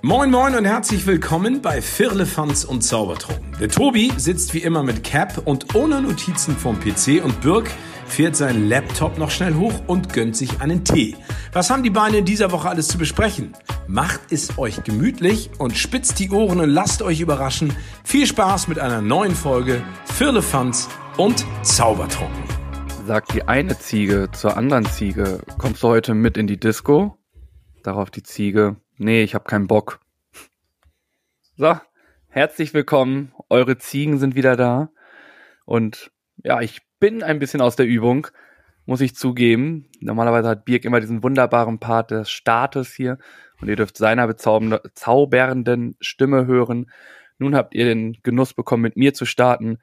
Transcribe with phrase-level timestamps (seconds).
[0.00, 3.56] Moin Moin und herzlich willkommen bei Firlefanz und Zaubertrunken.
[3.58, 7.68] Der Tobi sitzt wie immer mit Cap und ohne Notizen vom PC und Birk
[8.06, 11.16] fährt seinen Laptop noch schnell hoch und gönnt sich einen Tee.
[11.52, 13.54] Was haben die Beine in dieser Woche alles zu besprechen?
[13.88, 17.72] Macht es euch gemütlich und spitzt die Ohren und lasst euch überraschen.
[18.04, 22.44] Viel Spaß mit einer neuen Folge Firlefanz und Zaubertrunken.
[23.04, 27.18] Sagt die eine Ziege zur anderen Ziege, kommst du heute mit in die Disco?
[27.82, 30.00] Darauf die Ziege, nee, ich hab keinen Bock.
[31.56, 31.76] So,
[32.28, 34.90] herzlich willkommen, eure Ziegen sind wieder da.
[35.64, 38.28] Und ja, ich bin ein bisschen aus der Übung,
[38.86, 39.88] muss ich zugeben.
[40.00, 43.18] Normalerweise hat Birk immer diesen wunderbaren Part des Staates hier
[43.60, 46.90] und ihr dürft seiner bezaubernden Stimme hören.
[47.38, 49.78] Nun habt ihr den Genuss bekommen, mit mir zu starten.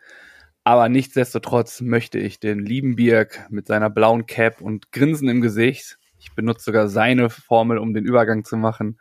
[0.63, 5.97] Aber nichtsdestotrotz möchte ich den lieben Birk mit seiner blauen Cap und Grinsen im Gesicht,
[6.25, 8.97] ich benutze sogar seine Formel, um den Übergang zu machen.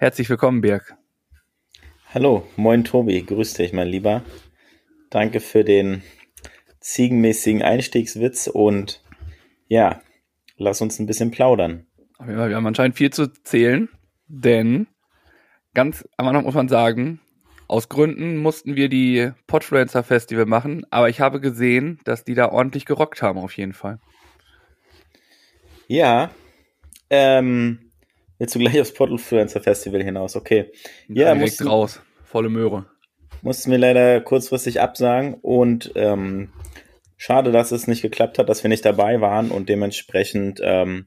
[0.00, 0.96] Herzlich willkommen, Birk.
[2.14, 4.24] Hallo, moin Tobi, grüß dich, mein Lieber.
[5.10, 6.02] Danke für den
[6.80, 9.04] ziegenmäßigen Einstiegswitz und
[9.68, 10.00] ja,
[10.56, 11.86] lass uns ein bisschen plaudern.
[12.18, 13.90] Wir haben anscheinend viel zu zählen,
[14.26, 14.86] denn
[15.74, 17.20] ganz am Anfang muss man sagen,
[17.68, 22.48] aus Gründen mussten wir die Podfluencer Festival machen, aber ich habe gesehen, dass die da
[22.48, 23.98] ordentlich gerockt haben, auf jeden Fall.
[25.88, 26.30] Ja,
[27.10, 27.89] ähm,
[28.40, 30.34] willst du gleich aufs Podfluencer Festival hinaus?
[30.34, 30.72] Okay.
[31.08, 32.86] Ja, direkt raus, volle Möhre.
[33.42, 36.52] Mussten wir leider kurzfristig absagen und ähm,
[37.16, 41.06] schade, dass es nicht geklappt hat, dass wir nicht dabei waren und dementsprechend, ähm,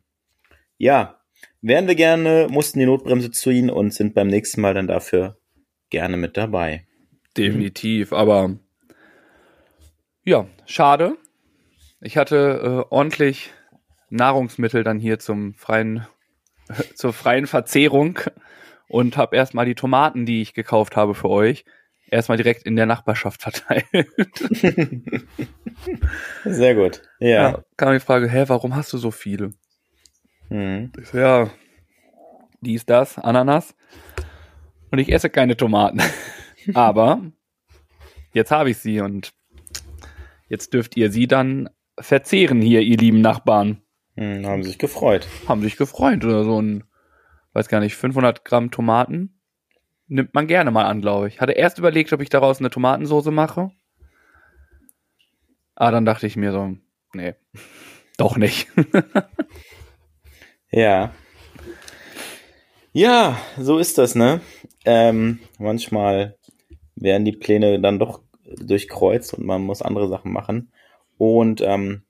[0.78, 1.20] ja,
[1.62, 5.38] wären wir gerne, mussten die Notbremse ziehen und sind beim nächsten Mal dann dafür
[5.90, 6.86] gerne mit dabei.
[7.36, 8.58] Definitiv, aber
[10.24, 11.18] ja, schade.
[12.00, 13.52] Ich hatte äh, ordentlich
[14.10, 16.08] Nahrungsmittel dann hier zum freien,
[16.96, 18.20] zur freien Verzehrung
[18.88, 21.66] und habe erstmal die Tomaten, die ich gekauft habe für euch,
[22.08, 23.86] erstmal direkt in der Nachbarschaft verteilt.
[26.46, 27.02] Sehr gut.
[27.20, 27.28] Ja.
[27.28, 27.64] ja.
[27.78, 29.52] Kam die Frage, hä, warum hast du so viele?
[30.50, 30.92] Mhm.
[31.14, 31.50] Ja,
[32.62, 33.76] dies, das, Ananas.
[34.92, 36.02] Und ich esse keine Tomaten.
[36.74, 37.22] Aber
[38.34, 39.34] jetzt habe ich sie und
[40.50, 43.83] jetzt dürft ihr sie dann verzehren hier, ihr lieben Nachbarn.
[44.16, 45.28] Hm, haben sich gefreut.
[45.48, 46.84] Haben sich gefreut oder so ein,
[47.54, 49.40] weiß gar nicht, 500 Gramm Tomaten
[50.08, 51.42] nimmt man gerne mal an, glaube ich.
[51.42, 53.72] Hatte erst überlegt, ob ich daraus eine Tomatensoße mache.
[55.76, 56.78] Aber dann dachte ich mir so,
[57.14, 57.34] nee,
[58.18, 58.68] doch nicht.
[60.72, 61.14] ja.
[62.92, 64.42] Ja, so ist das, ne?
[64.86, 66.38] Ähm, manchmal
[66.96, 70.72] werden die Pläne dann doch durchkreuzt und man muss andere Sachen machen.
[71.18, 72.04] Und ähm,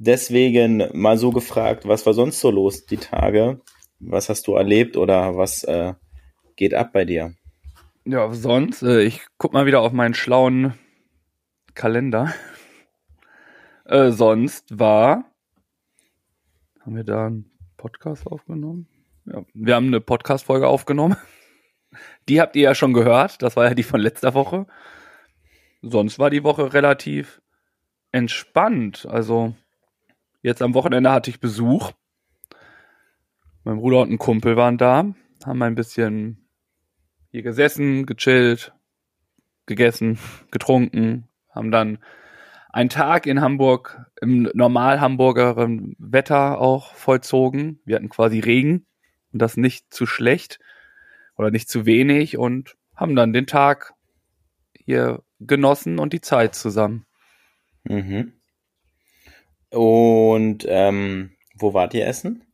[0.00, 3.60] deswegen mal so gefragt, was war sonst so los die Tage?
[4.00, 5.94] Was hast du erlebt oder was äh,
[6.56, 7.34] geht ab bei dir?
[8.04, 10.74] Ja, sonst, äh, ich guck mal wieder auf meinen schlauen
[11.74, 12.34] Kalender.
[13.86, 15.24] Äh, sonst war,
[16.80, 18.86] haben wir da einen Podcast aufgenommen?
[19.24, 21.16] Ja, wir haben eine Podcast-Folge aufgenommen.
[22.28, 23.42] Die habt ihr ja schon gehört.
[23.42, 24.68] Das war ja die von letzter Woche.
[25.82, 27.42] Sonst war die Woche relativ
[28.12, 29.06] entspannt.
[29.10, 29.56] Also,
[30.42, 31.92] jetzt am Wochenende hatte ich Besuch.
[33.64, 35.14] Mein Bruder und ein Kumpel waren da,
[35.44, 36.48] haben ein bisschen
[37.30, 38.72] hier gesessen, gechillt,
[39.66, 40.18] gegessen,
[40.50, 41.98] getrunken, haben dann
[42.72, 45.56] einen Tag in Hamburg im normal Hamburger
[45.98, 47.80] Wetter auch vollzogen.
[47.84, 48.86] Wir hatten quasi Regen
[49.32, 50.60] und das nicht zu schlecht
[51.36, 53.94] oder nicht zu wenig und haben dann den Tag
[54.74, 57.06] hier genossen und die Zeit zusammen.
[57.84, 58.39] Mhm.
[59.70, 62.44] Und ähm, wo wart ihr essen?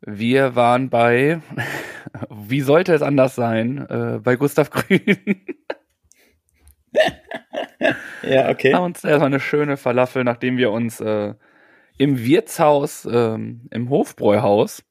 [0.00, 1.40] Wir waren bei,
[2.30, 5.46] wie sollte es anders sein, äh, bei Gustav Grün.
[8.22, 8.74] ja, okay.
[8.74, 11.34] Haben uns erstmal eine schöne Falafel, nachdem wir uns äh,
[11.98, 14.82] im Wirtshaus, ähm, im Hofbräuhaus,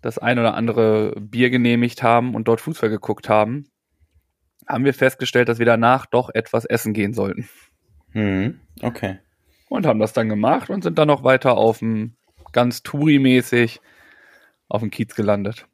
[0.00, 3.66] das ein oder andere Bier genehmigt haben und dort Fußball geguckt haben,
[4.66, 7.48] haben wir festgestellt, dass wir danach doch etwas essen gehen sollten.
[8.12, 8.60] Mhm.
[8.82, 9.18] Okay.
[9.74, 12.14] Und haben das dann gemacht und sind dann noch weiter auf dem
[12.52, 13.80] ganz Touri-mäßig
[14.68, 15.66] auf dem Kiez gelandet.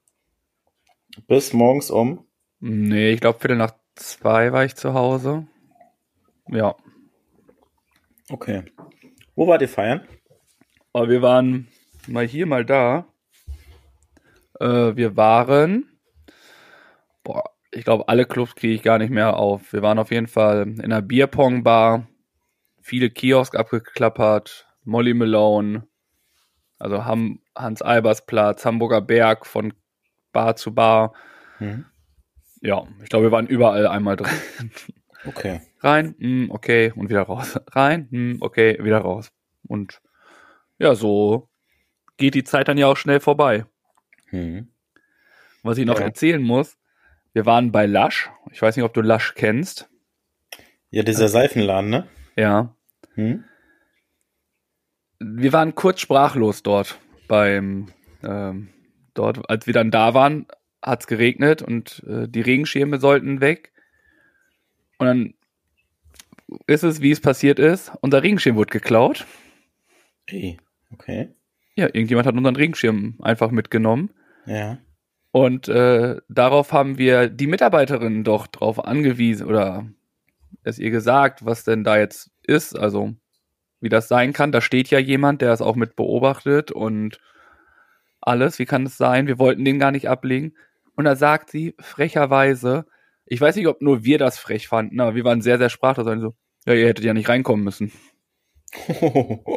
[1.26, 2.24] Bis morgens um?
[2.60, 5.46] Nee, ich glaube Viertel nach zwei war ich zu Hause.
[6.48, 6.76] Ja.
[8.30, 8.62] Okay.
[9.36, 10.00] Wo wart ihr feiern?
[10.94, 11.68] Aber wir waren
[12.06, 13.04] mal hier, mal da.
[14.58, 15.90] Äh, wir waren,
[17.22, 19.74] boah, ich glaube, alle Clubs kriege ich gar nicht mehr auf.
[19.74, 22.06] Wir waren auf jeden Fall in einer Bierpong-Bar,
[22.80, 25.86] viele Kiosk abgeklappert, Molly Malone,
[26.78, 29.72] also Ham, Hans-Albers-Platz, Hamburger Berg von
[30.32, 31.12] Bar zu Bar.
[31.58, 31.84] Mhm.
[32.62, 34.30] Ja, ich glaube, wir waren überall einmal drin.
[35.26, 35.60] Okay.
[35.80, 37.60] Rein, hm, okay, und wieder raus.
[37.72, 39.30] Rein, hm, okay, wieder raus.
[39.68, 40.00] Und
[40.78, 41.50] ja, so
[42.16, 43.66] geht die Zeit dann ja auch schnell vorbei.
[44.30, 44.68] Mhm.
[45.62, 46.06] Was ich noch Ja.
[46.06, 46.78] erzählen muss,
[47.34, 48.30] wir waren bei Lush.
[48.50, 49.90] Ich weiß nicht, ob du Lush kennst.
[50.88, 52.06] Ja, dieser Seifenladen, ne?
[52.40, 52.74] Ja.
[53.16, 53.44] Mhm.
[55.18, 56.98] Wir waren kurz sprachlos dort
[57.28, 57.88] beim
[58.22, 58.70] ähm,
[59.12, 60.46] dort, als wir dann da waren,
[60.80, 63.72] hat's geregnet und äh, die Regenschirme sollten weg.
[64.98, 65.34] Und dann
[66.66, 67.92] ist es, wie es passiert ist.
[68.00, 69.26] Unser Regenschirm wurde geklaut.
[70.26, 70.56] Ey,
[70.92, 71.34] okay.
[71.76, 74.10] Ja, irgendjemand hat unseren Regenschirm einfach mitgenommen.
[74.46, 74.78] Ja.
[75.30, 79.86] Und äh, darauf haben wir die Mitarbeiterin doch drauf angewiesen oder
[80.62, 83.14] es ihr gesagt, was denn da jetzt ist, also
[83.80, 84.52] wie das sein kann.
[84.52, 87.18] Da steht ja jemand, der es auch mit beobachtet und
[88.20, 88.58] alles.
[88.58, 89.26] Wie kann es sein?
[89.26, 90.54] Wir wollten den gar nicht ablegen.
[90.94, 92.84] Und da sagt sie frecherweise,
[93.24, 96.06] ich weiß nicht, ob nur wir das frech fanden, aber wir waren sehr, sehr sprachlos.
[96.06, 96.34] Also so,
[96.66, 97.92] ja, ihr hättet ja nicht reinkommen müssen.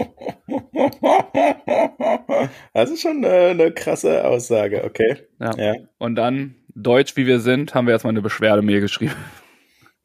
[2.74, 5.18] Das ist schon äh, eine krasse Aussage, okay.
[5.40, 5.56] Ja.
[5.56, 5.76] Ja.
[5.98, 9.14] Und dann, deutsch wie wir sind, haben wir erstmal eine Beschwerdemail geschrieben.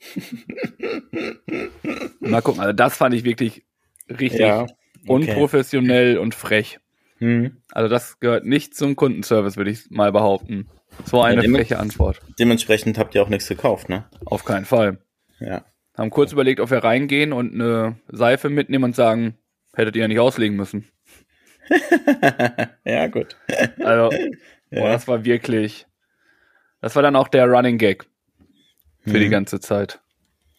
[2.21, 3.65] Mal gucken, also das fand ich wirklich
[4.09, 4.63] richtig Ja.
[4.63, 4.73] Okay.
[5.07, 6.79] unprofessionell und frech.
[7.19, 7.57] Hm.
[7.73, 10.69] Also das gehört nicht zum Kundenservice, würde ich mal behaupten.
[11.05, 12.21] So eine dem- freche Antwort.
[12.39, 14.05] Dementsprechend habt ihr auch nichts gekauft, ne?
[14.25, 14.99] Auf keinen Fall.
[15.41, 15.65] Ja.
[15.97, 19.37] Haben kurz überlegt, ob wir reingehen und eine Seife mitnehmen und sagen,
[19.75, 20.89] hättet ihr ja nicht auslegen müssen.
[22.85, 23.37] ja, gut.
[23.81, 24.11] Also,
[24.71, 24.93] boah, Ja.
[24.93, 25.87] das war wirklich,
[26.81, 28.07] das war dann auch der Running Gag
[29.09, 29.31] für die Mhm.
[29.33, 30.01] ganze Zeit.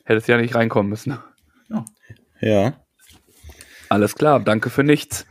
[0.06, 1.18] Hättest ja nicht reinkommen müssen.
[2.42, 2.74] Ja.
[3.90, 5.26] Alles klar, danke für nichts.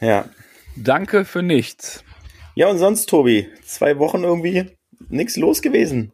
[0.00, 0.28] Ja.
[0.76, 2.04] Danke für nichts.
[2.54, 4.76] Ja, und sonst, Tobi, zwei Wochen irgendwie
[5.08, 6.12] nichts los gewesen.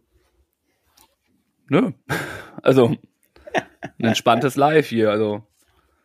[1.68, 1.92] Nö.
[2.62, 2.94] Also,
[3.98, 5.10] ein entspanntes Live hier.
[5.10, 5.46] Also,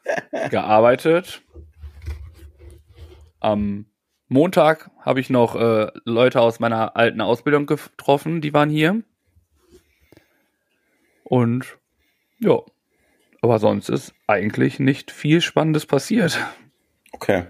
[0.49, 1.41] gearbeitet.
[3.41, 3.85] Am
[4.29, 9.03] Montag habe ich noch äh, Leute aus meiner alten Ausbildung getroffen, die waren hier.
[11.25, 11.77] Und
[12.39, 12.59] ja,
[13.41, 16.39] aber sonst ist eigentlich nicht viel Spannendes passiert,
[17.11, 17.45] Okay.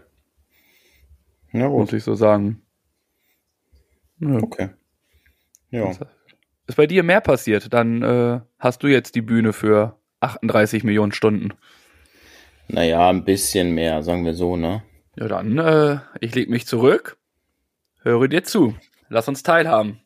[1.51, 1.97] Ja, muss gut.
[1.97, 2.61] ich so sagen.
[4.19, 4.39] Nö.
[4.41, 4.69] Okay.
[5.71, 5.89] Ja.
[6.67, 11.11] Ist bei dir mehr passiert, dann äh, hast du jetzt die Bühne für 38 Millionen
[11.11, 11.53] Stunden.
[12.67, 14.83] Naja, ein bisschen mehr, sagen wir so, ne?
[15.15, 17.17] Ja, dann, äh, ich leg mich zurück,
[18.01, 18.75] höre dir zu.
[19.09, 20.01] Lass uns teilhaben.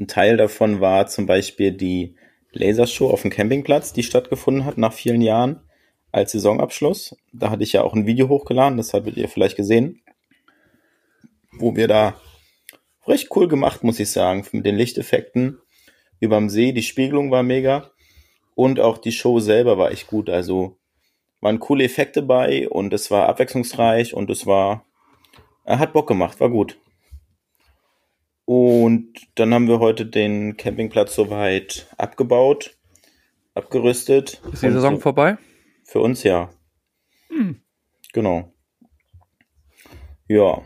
[0.00, 2.16] Ein Teil davon war zum Beispiel die
[2.52, 5.60] Lasershow auf dem Campingplatz, die stattgefunden hat nach vielen Jahren
[6.10, 7.18] als Saisonabschluss.
[7.34, 10.00] Da hatte ich ja auch ein Video hochgeladen, das habt ihr vielleicht gesehen,
[11.52, 12.18] wo wir da
[13.06, 15.58] recht cool gemacht, muss ich sagen, mit den Lichteffekten
[16.18, 16.72] überm See.
[16.72, 17.90] Die Spiegelung war mega
[18.54, 20.30] und auch die Show selber war echt gut.
[20.30, 20.78] Also
[21.42, 24.86] waren coole Effekte bei und es war abwechslungsreich und es war,
[25.64, 26.78] er hat Bock gemacht, war gut.
[28.52, 32.76] Und dann haben wir heute den Campingplatz soweit abgebaut,
[33.54, 34.40] abgerüstet.
[34.52, 35.38] Ist die Saison so- vorbei?
[35.84, 36.50] Für uns ja.
[37.28, 37.62] Hm.
[38.12, 38.52] Genau.
[40.26, 40.62] Ja.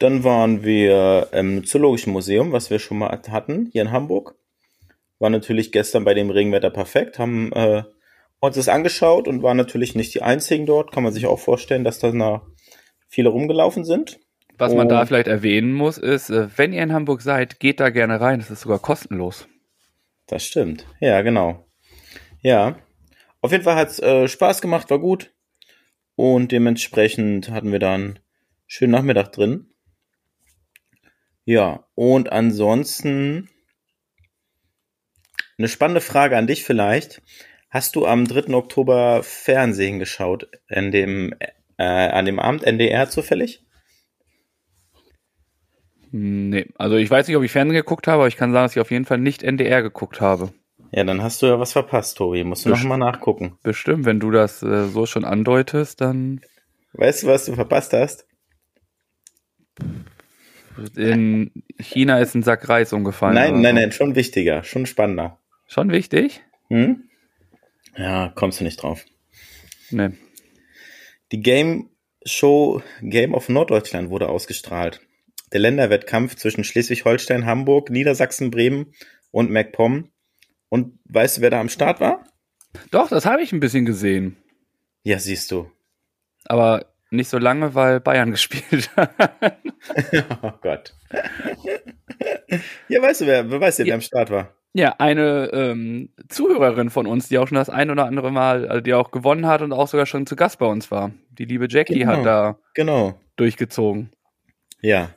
[0.00, 4.34] Dann waren wir im Zoologischen Museum, was wir schon mal hatten, hier in Hamburg.
[5.20, 7.84] War natürlich gestern bei dem Regenwetter perfekt, haben äh,
[8.40, 10.90] uns das angeschaut und waren natürlich nicht die einzigen dort.
[10.90, 12.44] Kann man sich auch vorstellen, dass da
[13.08, 14.18] viele rumgelaufen sind.
[14.60, 14.90] Was man Oh.
[14.90, 18.38] da vielleicht erwähnen muss, ist, äh, wenn ihr in Hamburg seid, geht da gerne rein.
[18.40, 19.48] Das ist sogar kostenlos.
[20.26, 20.86] Das stimmt.
[21.00, 21.66] Ja, genau.
[22.42, 22.76] Ja.
[23.40, 25.32] Auf jeden Fall hat's äh, Spaß gemacht, war gut.
[26.14, 28.18] Und dementsprechend hatten wir dann einen
[28.66, 29.66] schönen Nachmittag drin.
[31.44, 33.48] Ja, und ansonsten
[35.58, 37.22] eine spannende Frage an dich vielleicht.
[37.70, 38.52] Hast du am 3.
[38.54, 40.48] Oktober Fernsehen geschaut?
[40.68, 41.34] In dem,
[41.78, 43.64] äh, an dem Abend NDR zufällig?
[46.12, 48.72] Nee, also ich weiß nicht, ob ich Fernsehen geguckt habe, aber ich kann sagen, dass
[48.76, 50.52] ich auf jeden Fall nicht NDR geguckt habe.
[50.92, 52.42] Ja, dann hast du ja was verpasst, Tobi.
[52.42, 53.56] Musst du noch Best- mal nachgucken.
[53.62, 56.40] Bestimmt, wenn du das äh, so schon andeutest, dann
[56.94, 58.26] Weißt du, was du verpasst hast?
[60.96, 63.34] in China ist ein Sack Reis umgefallen.
[63.34, 63.80] Nein, nein, so.
[63.80, 65.38] nein, schon wichtiger, schon spannender.
[65.66, 66.40] Schon wichtig?
[66.68, 67.04] Hm?
[67.96, 69.04] Ja, kommst du nicht drauf.
[69.90, 70.10] Nee.
[71.32, 71.90] Die Game
[72.24, 75.00] Show Game of Norddeutschland wurde ausgestrahlt.
[75.52, 78.92] Der Länderwettkampf zwischen Schleswig-Holstein, Hamburg, Niedersachsen, Bremen
[79.30, 80.10] und MacPom.
[80.68, 82.24] Und weißt du, wer da am Start war?
[82.92, 84.36] Doch, das habe ich ein bisschen gesehen.
[85.02, 85.70] Ja, siehst du.
[86.44, 89.10] Aber nicht so lange, weil Bayern gespielt hat.
[90.42, 90.94] oh Gott.
[92.88, 93.94] ja, weißt du, wer, wer weiß, wer Ja.
[93.94, 94.54] am Start war?
[94.72, 98.80] Ja, eine ähm, Zuhörerin von uns, die auch schon das ein oder andere Mal, also
[98.80, 101.10] die auch gewonnen hat und auch sogar schon zu Gast bei uns war.
[101.30, 102.12] Die liebe Jackie Genau.
[102.12, 103.18] hat da Genau.
[103.34, 104.10] durchgezogen.
[104.80, 105.10] Ja.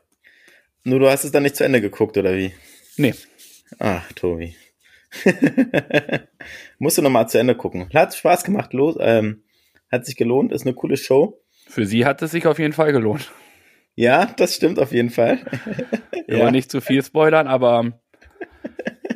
[0.83, 2.53] Nur du hast es dann nicht zu Ende geguckt, oder wie?
[2.97, 3.13] Nee.
[3.79, 4.55] Ach, Tobi.
[6.79, 7.89] Musst du nochmal zu Ende gucken.
[7.93, 9.43] Hat Spaß gemacht, los, ähm,
[9.91, 11.41] hat sich gelohnt, ist eine coole Show.
[11.67, 13.31] Für sie hat es sich auf jeden Fall gelohnt.
[13.95, 15.39] Ja, das stimmt auf jeden Fall.
[16.27, 17.99] Wir wollen nicht zu viel spoilern, aber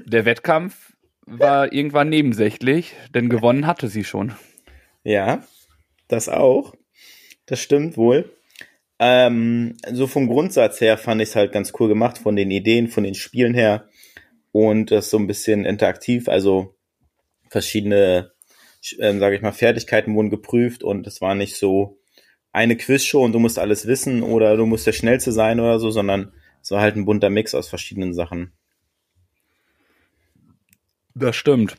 [0.06, 0.94] der Wettkampf
[1.26, 4.34] war irgendwann nebensächlich, denn gewonnen hatte sie schon.
[5.04, 5.44] Ja,
[6.08, 6.74] das auch.
[7.46, 8.37] Das stimmt wohl.
[9.00, 12.88] Ähm, so vom Grundsatz her fand ich es halt ganz cool gemacht, von den Ideen,
[12.88, 13.88] von den Spielen her.
[14.51, 16.75] Und das so ein bisschen interaktiv, also
[17.50, 18.32] verschiedene,
[19.00, 22.00] ähm, sage ich mal, Fertigkeiten wurden geprüft und es war nicht so
[22.51, 25.92] eine Quizshow und du musst alles wissen oder du musst der Schnellste sein oder so,
[25.92, 28.51] sondern es war halt ein bunter Mix aus verschiedenen Sachen.
[31.13, 31.75] Das stimmt.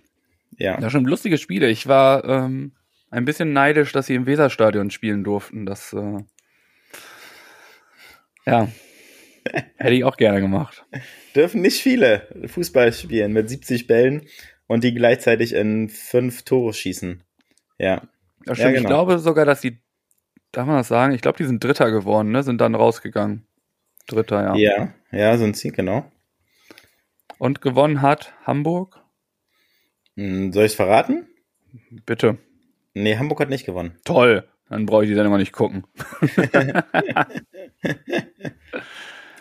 [0.57, 0.81] Ja.
[0.81, 1.09] Das stimmt.
[1.09, 1.69] Lustige Spiele.
[1.69, 2.73] Ich war ähm,
[3.11, 5.67] ein bisschen neidisch, dass sie im Weserstadion spielen durften.
[5.67, 6.21] Das, äh,
[8.49, 8.69] ja,
[9.77, 10.85] hätte ich auch gerne gemacht.
[11.35, 14.27] dürfen nicht viele Fußball spielen mit 70 Bällen
[14.67, 17.23] und die gleichzeitig in fünf Tore schießen.
[17.79, 18.03] Ja.
[18.45, 18.59] Das stimmt.
[18.59, 18.89] Ja, Ich genau.
[18.89, 19.79] glaube sogar, dass die,
[20.53, 21.15] darf man das sagen?
[21.15, 22.43] Ich glaube, die sind Dritter geworden, ne?
[22.43, 23.47] Sind dann rausgegangen.
[24.07, 24.55] Dritter, ja.
[24.57, 26.11] Ja, ja, so ein Ziel, genau.
[27.39, 29.01] Und gewonnen hat Hamburg.
[30.17, 31.27] Hm, Soll ich es verraten?
[32.07, 32.39] Bitte.
[32.95, 33.99] Nee, Hamburg hat nicht gewonnen.
[34.05, 34.49] Toll.
[34.71, 35.85] Dann brauche ich die Sendung mal nicht gucken.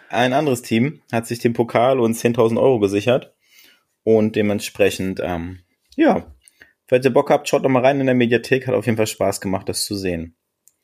[0.10, 3.34] Ein anderes Team hat sich den Pokal und 10.000 Euro gesichert.
[4.03, 5.60] Und dementsprechend, ähm,
[5.96, 6.34] ja,
[6.88, 8.67] falls ihr Bock habt, schaut doch mal rein in der Mediathek.
[8.67, 10.36] Hat auf jeden Fall Spaß gemacht, das zu sehen.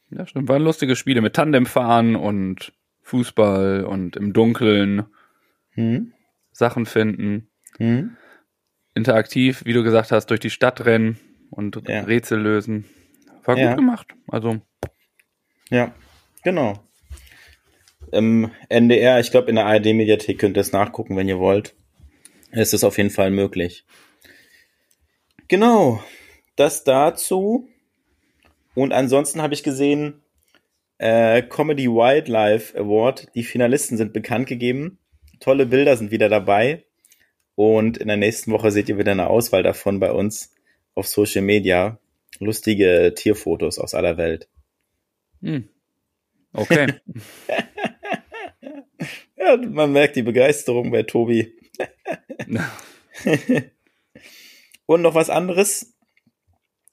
[0.10, 0.50] Ja, stimmt.
[0.50, 5.06] Waren lustige Spiele mit Tandemfahren und Fußball und im Dunkeln
[5.72, 6.14] Hm?
[6.52, 7.50] Sachen finden.
[7.78, 8.18] Hm?
[8.94, 11.18] Interaktiv, wie du gesagt hast, durch die Stadt rennen
[11.50, 12.02] und Ja.
[12.02, 12.86] Rätsel lösen.
[13.46, 13.70] War Ja.
[13.70, 14.08] gut gemacht.
[14.28, 14.60] Also,
[15.70, 15.94] Ja,
[16.44, 16.74] genau.
[18.12, 21.76] Im NDR, ich glaube in der ARD-Mediathek könnt ihr es nachgucken, wenn ihr wollt.
[22.52, 23.86] Es ist auf jeden Fall möglich.
[25.48, 26.04] Genau,
[26.56, 27.68] das dazu.
[28.76, 30.22] Und ansonsten habe ich gesehen,
[31.00, 35.00] äh, Comedy Wildlife Award, die Finalisten sind bekannt gegeben.
[35.40, 36.86] Tolle Bilder sind wieder dabei.
[37.56, 40.54] Und in der nächsten Woche seht ihr wieder eine Auswahl davon bei uns
[40.96, 42.00] auf Social Media.
[42.40, 44.50] Lustige Tierfotos aus aller Welt.
[45.42, 45.70] hm.
[46.54, 46.94] okay.
[49.36, 51.54] Ja, man merkt die Begeisterung bei Tobi.
[54.86, 55.98] Und noch was anderes.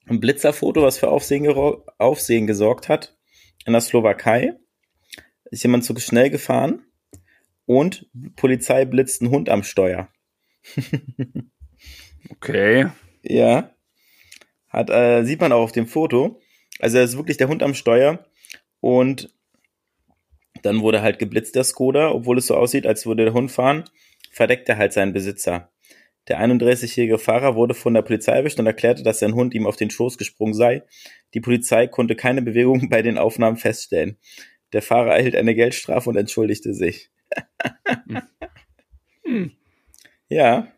[0.06, 1.46] Ein Blitzerfoto, was für Aufsehen,
[1.98, 3.16] Aufsehen gesorgt hat.
[3.66, 4.54] In der Slowakei
[5.50, 6.86] ist jemand zu schnell gefahren
[7.66, 10.08] und Polizei blitzt einen Hund am Steuer.
[12.30, 12.88] okay.
[13.22, 13.70] Ja.
[14.70, 16.40] Hat, äh, sieht man auch auf dem Foto.
[16.78, 18.24] Also da ist wirklich der Hund am Steuer
[18.80, 19.34] und
[20.62, 23.84] dann wurde halt geblitzt der Skoda, obwohl es so aussieht, als würde der Hund fahren,
[24.30, 25.70] verdeckt er halt seinen Besitzer.
[26.28, 29.76] Der 31-jährige Fahrer wurde von der Polizei erwischt und erklärte, dass sein Hund ihm auf
[29.76, 30.82] den Schoß gesprungen sei.
[31.34, 34.16] Die Polizei konnte keine Bewegung bei den Aufnahmen feststellen.
[34.72, 37.10] Der Fahrer erhielt eine Geldstrafe und entschuldigte sich.
[39.24, 39.52] Hm.
[40.32, 40.68] Ja.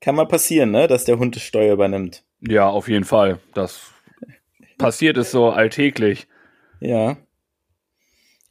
[0.00, 2.24] Kann mal passieren, ne, dass der Hund das Steuer übernimmt.
[2.46, 3.40] Ja, auf jeden Fall.
[3.54, 3.92] Das
[4.78, 6.26] passiert ist so alltäglich.
[6.80, 7.16] Ja.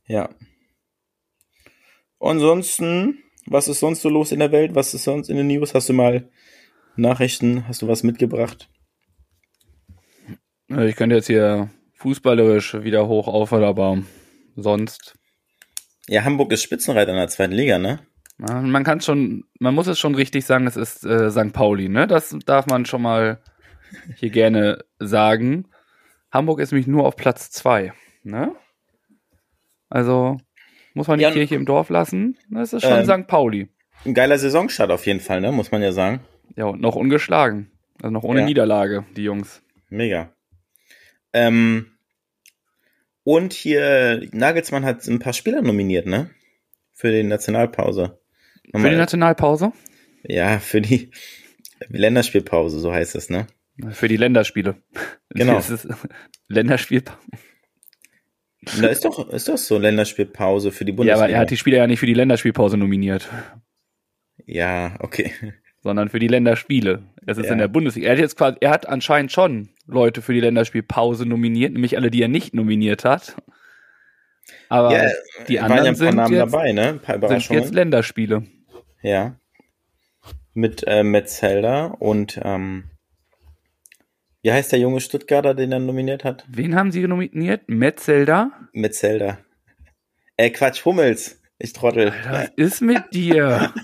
[0.08, 0.30] Ja.
[2.20, 4.76] Ansonsten, was ist sonst so los in der Welt?
[4.76, 5.74] Was ist sonst in den News?
[5.74, 6.30] Hast du mal
[6.96, 7.68] Nachrichten?
[7.68, 8.70] Hast du was mitgebracht?
[10.70, 13.98] Äh, Ich könnte jetzt hier fußballerisch wieder hoch aufhören, aber
[14.56, 15.16] sonst.
[16.08, 18.00] Ja, Hamburg ist Spitzenreiter in der zweiten Liga, ne?
[18.38, 21.54] Man kann schon, man muss es schon richtig sagen, es ist äh, St.
[21.54, 22.08] Pauli, ne?
[22.08, 23.40] Das darf man schon mal
[24.16, 25.68] hier gerne sagen.
[26.32, 27.94] Hamburg ist nämlich nur auf Platz zwei,
[28.24, 28.56] ne?
[29.90, 30.38] Also
[30.94, 32.38] muss man die Ja, Kirche im Dorf lassen.
[32.50, 33.28] Das ist schon ähm, St.
[33.28, 33.70] Pauli.
[34.06, 35.52] Ein geiler Saisonstart auf jeden Fall, ne?
[35.52, 36.22] Muss man ja sagen.
[36.56, 37.72] Ja, und noch ungeschlagen.
[38.02, 38.46] Also noch ohne Ja.
[38.46, 39.62] Niederlage, die Jungs.
[39.90, 40.34] Mega.
[41.34, 41.92] Ähm,
[43.24, 46.30] und hier, Nagelsmann hat ein paar Spieler nominiert, ne?
[46.94, 48.20] Für die Nationalpause.
[48.66, 49.72] Für Nochmal- die Nationalpause?
[50.24, 51.12] ja, für die
[51.90, 53.48] Länderspielpause, so heißt es, ne?
[53.92, 54.76] Für die Länderspiele.
[55.34, 55.54] Genau.
[55.54, 55.88] Das ist
[56.50, 57.04] Länderspiel.
[58.80, 61.24] Da ist doch, ist doch so Länderspielpause für die Ja, Bundesliga.
[61.24, 63.30] aber er hat die Spieler ja nicht für die Länderspielpause nominiert,
[64.46, 65.32] Ja, okay.
[65.82, 67.02] sondern für die Länderspiele.
[67.26, 67.54] Es ist Ja.
[67.54, 68.08] in der Bundesliga.
[68.08, 72.12] Er hat jetzt quasi, er hat anscheinend schon Leute für die Länderspielpause nominiert, nämlich alle,
[72.12, 73.38] die er nicht nominiert hat.
[74.68, 75.10] Aber Ja,
[75.48, 77.00] die waren ja anderen ein paar sind Namen jetzt, dabei, ne?
[77.08, 78.44] Ein paar sind jetzt Länderspiele.
[79.02, 79.38] Ja.
[80.54, 82.91] Mit äh, Metzelder und ähm,
[84.42, 86.46] wie heißt der junge Stuttgarter, den er nominiert hat?
[86.48, 87.68] Wen haben sie nominiert?
[87.70, 88.52] Metzelder?
[88.74, 89.40] Metzelder.
[90.38, 91.42] Äh, Quatsch, Hummels.
[91.60, 92.12] Ich trottel.
[92.28, 93.72] Was ist mit dir?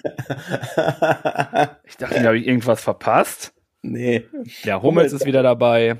[1.86, 3.54] Ich dachte, da habe ich irgendwas verpasst.
[3.82, 4.24] nee.
[4.66, 5.98] Der Hummels ist wieder dabei.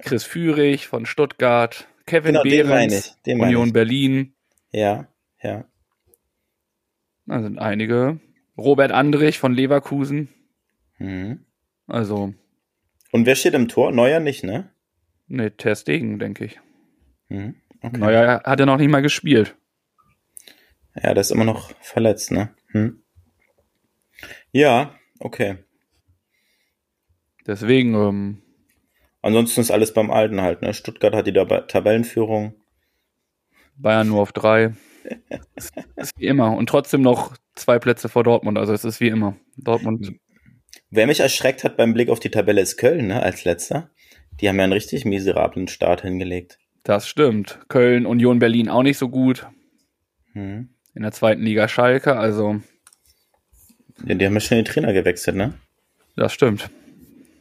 [0.00, 1.88] Chris Führig von Stuttgart.
[2.06, 3.72] Kevin Genau, den Behrens, den meine Union.
[3.72, 4.34] Berlin.
[4.70, 5.08] Ja,
[5.42, 5.64] ja.
[7.26, 8.20] Da sind einige.
[8.56, 10.28] Robert Andrich von Leverkusen.
[10.98, 11.44] Mhm.
[11.86, 12.34] Also,
[13.16, 13.92] Und wer steht im Tor?
[13.92, 14.68] Neuer nicht, ne?
[15.26, 16.60] ne, Ter Stegen, denke ich.
[17.30, 17.54] Mhm.
[17.80, 17.96] Okay.
[17.96, 19.56] Neuer hat er noch nicht mal gespielt.
[20.94, 22.54] Ja, der ist immer noch verletzt, ne?
[22.72, 23.02] Hm.
[24.52, 25.56] Ja, okay.
[27.46, 28.42] Deswegen, ähm,
[29.22, 30.74] Ansonsten ist alles beim Alten halt, ne?
[30.74, 32.52] Stuttgart hat die Tab Tabellenführung.
[33.78, 34.74] Bayern nur auf drei.
[35.96, 36.54] Ist wie immer.
[36.54, 38.58] Und trotzdem noch zwei Plätze vor Dortmund.
[38.58, 39.36] Also es ist wie immer.
[39.56, 40.12] Dortmund.
[40.90, 43.22] Wer mich erschreckt hat beim Blick auf die Tabelle ist Köln, ne?
[43.22, 43.90] Als letzter.
[44.40, 46.58] Die haben ja einen richtig miserablen Start hingelegt.
[46.82, 47.58] Das stimmt.
[47.68, 49.46] Köln, Union Berlin auch nicht so gut.
[50.32, 50.68] Hm.
[50.94, 52.16] In der zweiten Liga Schalke.
[52.16, 52.60] Also
[54.04, 55.54] Ja, die haben ja schon den Trainer gewechselt, ne?
[56.16, 56.70] das stimmt.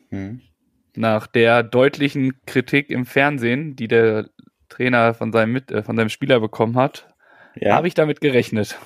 [0.10, 0.42] Hm.
[0.96, 4.30] Nach der deutlichen Kritik im Fernsehen, die der
[4.70, 7.14] Trainer von seinem, Mit äh, von seinem Spieler bekommen hat,
[7.56, 7.76] Ja.
[7.76, 8.78] habe ich damit gerechnet.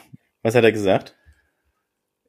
[0.43, 1.15] Was hat er gesagt?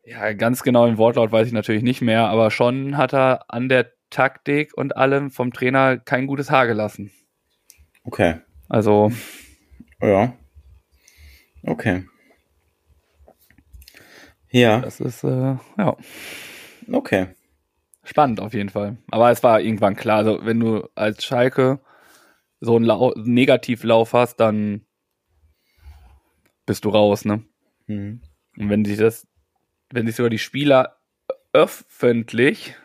[0.04, 3.68] Ja, ganz genau im Wortlaut weiß ich natürlich nicht mehr, aber schon hat er an
[3.68, 7.12] der Taktik und allem vom Trainer kein gutes Haar gelassen.
[8.04, 8.40] Okay.
[8.68, 9.12] Also,
[10.02, 10.32] Ja.
[11.62, 12.04] Okay.
[14.50, 15.96] Ja, das ist, äh, ja,
[16.90, 17.28] okay.
[18.02, 18.96] spannend auf jeden Fall.
[19.10, 21.80] Aber es war irgendwann klar, also wenn du als Schalke
[22.60, 24.84] so einen Lau Negativlauf hast, dann
[26.66, 27.44] bist du raus, ne?
[27.86, 28.20] Hm.
[28.58, 29.26] Und wenn sich das,
[29.92, 30.96] wenn sich sogar die Spieler
[31.52, 32.76] öffentlich,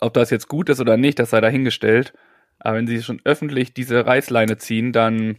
[0.00, 2.12] ob das jetzt gut ist oder nicht, das sei dahingestellt,
[2.58, 5.38] aber wenn sie schon öffentlich diese Reißleine ziehen, dann,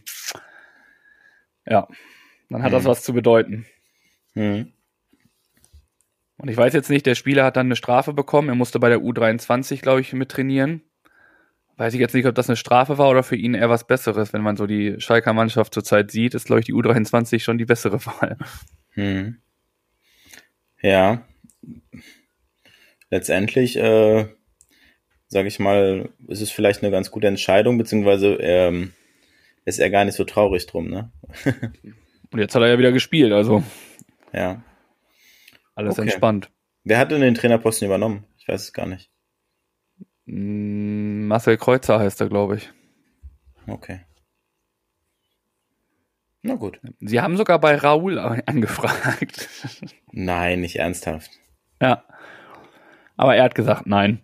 [1.66, 1.86] ja,
[2.50, 2.88] dann hat das Mhm.
[2.88, 3.66] was zu bedeuten.
[4.34, 4.72] Hm.
[6.38, 8.88] Und ich weiß jetzt nicht, der Spieler hat dann eine Strafe bekommen, er musste bei
[8.88, 10.82] der U23, glaube ich, mit trainieren.
[11.76, 14.32] Weiß ich jetzt nicht, ob das eine Strafe war oder für ihn eher was Besseres.
[14.32, 17.64] Wenn man so die Schalker Mannschaft zurzeit sieht, ist, glaube ich, die U23 schon die
[17.64, 18.36] bessere Wahl.
[18.90, 19.41] Hm.
[20.82, 21.24] Ja.
[23.10, 24.26] Letztendlich, äh,
[25.28, 28.92] sage ich mal, ist es vielleicht eine ganz gute Entscheidung, beziehungsweise ähm,
[29.64, 31.12] ist er gar nicht so traurig drum, ne?
[32.32, 33.62] Und jetzt hat er ja wieder gespielt, also
[34.32, 34.62] Ja.
[35.74, 36.02] alles Okay.
[36.02, 36.50] entspannt.
[36.84, 38.24] Wer hat denn den Trainerposten übernommen?
[38.38, 39.10] Ich weiß es gar nicht.
[40.24, 42.70] Mm, Marcel Kreuzer heißt er, glaube ich.
[43.66, 44.00] Okay.
[46.42, 46.80] Na gut.
[47.00, 49.48] Sie haben sogar bei Raoul angefragt.
[50.10, 51.30] Nein, nicht ernsthaft.
[51.80, 52.04] ja.
[53.16, 54.20] Aber er hat gesagt, nein.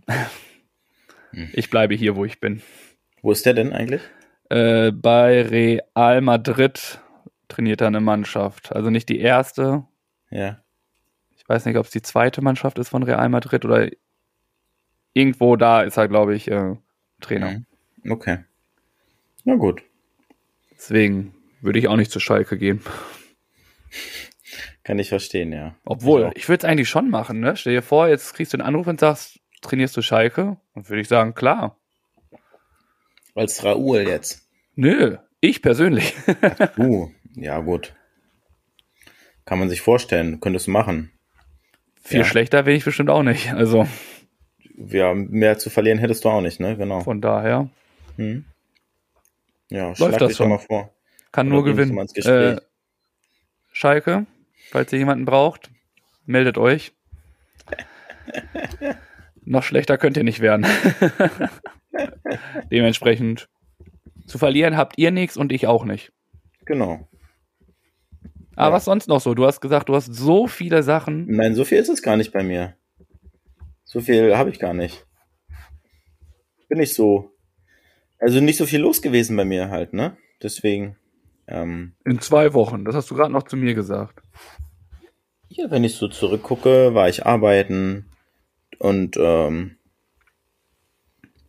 [1.53, 2.63] Ich bleibe hier, wo ich bin.
[3.23, 4.01] Wo ist der denn eigentlich?
[4.49, 6.99] Äh, bei Real Madrid
[7.49, 8.73] trainiert er eine Mannschaft.
[8.75, 9.85] Also nicht die erste.
[10.31, 10.63] Ja.
[11.37, 13.89] Ich weiß nicht, ob es die zweite Mannschaft ist von Real Madrid oder
[15.13, 16.75] irgendwo da ist er, glaube ich, äh,
[17.21, 17.63] Trainer.
[18.03, 18.11] Mhm.
[18.11, 18.39] Okay.
[19.45, 19.83] Na gut.
[20.73, 22.81] Deswegen würde ich auch nicht zu Schalke gehen.
[24.85, 25.75] Kann ich verstehen, ja.
[25.85, 26.33] Obwohl, Ich auch.
[26.37, 27.57] ich würde es eigentlich schon machen, ne?
[27.57, 30.57] Stell dir vor, jetzt kriegst du einen Anruf und sagst, trainierst du Schalke?
[30.75, 31.79] Dann würde ich sagen, klar.
[33.35, 34.49] Als Raoul jetzt.
[34.75, 36.15] Nö, ich persönlich.
[36.79, 37.95] Uh, ja gut.
[39.45, 41.13] Kann man sich vorstellen, könntest du machen.
[42.03, 42.25] Viel Ja.
[42.25, 43.53] schlechter bin ich bestimmt auch nicht.
[43.53, 43.87] Also
[44.77, 46.77] Ja, mehr zu verlieren hättest du auch nicht, ne?
[46.77, 47.01] Genau.
[47.01, 47.69] von daher
[48.17, 48.45] Hm.
[49.71, 50.49] Ja, Läuft schlag das dich doch schon.
[50.51, 50.95] mal vor.
[51.33, 51.97] Kann nur gewinnen.
[52.15, 52.61] Äh,
[53.73, 54.27] Schalke,
[54.71, 55.71] falls ihr jemanden braucht,
[56.27, 56.93] meldet euch.
[59.45, 60.67] Noch schlechter könnt ihr nicht werden.
[62.71, 63.49] Dementsprechend
[64.27, 66.13] zu verlieren habt ihr nichts und ich auch nicht.
[66.67, 67.09] Genau.
[68.57, 68.73] Aber Ja.
[68.75, 69.35] was sonst noch so?
[69.35, 71.27] Du hast gesagt, du hast so viele Sachen.
[71.29, 72.77] Nein, so viel ist es gar nicht bei mir.
[73.85, 75.07] So viel habe ich gar nicht.
[76.69, 77.33] Bin nicht so.
[78.19, 80.17] Also nicht so viel los gewesen bei mir halt, ne?
[80.43, 80.97] Deswegen.
[81.49, 84.21] Ähm, In zwei Wochen, das hast du gerade noch zu mir gesagt.
[85.49, 88.11] ja, wenn ich so zurückgucke, war ich arbeiten
[88.79, 89.77] und ähm,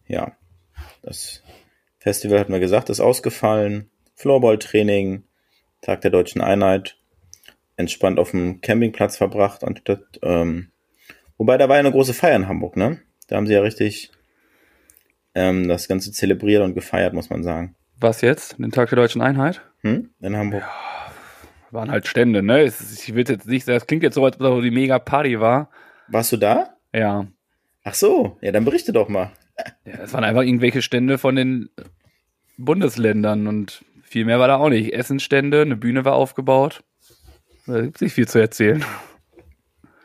[0.08, 0.32] ja,
[1.02, 1.44] das
[2.00, 3.90] Festival hat mir gesagt, ist ausgefallen.
[4.16, 5.24] Floorball-Training,
[5.82, 6.98] Tag der Deutschen Einheit,
[7.76, 10.72] entspannt auf dem Campingplatz verbracht und das, ähm,
[11.38, 13.00] Wobei, da war ja eine große Feier in Hamburg, ne?
[13.28, 14.12] Da haben sie ja richtig
[15.36, 17.76] ähm, das Ganze zelebriert und gefeiert, muss man sagen.
[17.98, 18.60] Was jetzt?
[18.60, 19.62] Den Tag der deutschen Einheit?
[19.82, 20.10] Hm?
[20.20, 20.64] In Hamburg.
[21.72, 22.62] Waren halt Stände, ne?
[22.62, 25.70] Es Ich will jetzt nicht es klingt jetzt so, als ob die mega Party war.
[26.08, 26.76] Warst du da?
[26.94, 27.28] Ja.
[27.84, 29.32] Ach so, ja, dann berichte doch mal.
[29.86, 29.94] ja.
[30.02, 31.70] Es waren einfach irgendwelche Stände von den
[32.58, 34.94] Bundesländern und viel mehr war da auch nicht.
[34.94, 36.84] Essenstände, eine Bühne war aufgebaut.
[37.68, 38.84] Da gibt's nicht viel zu erzählen.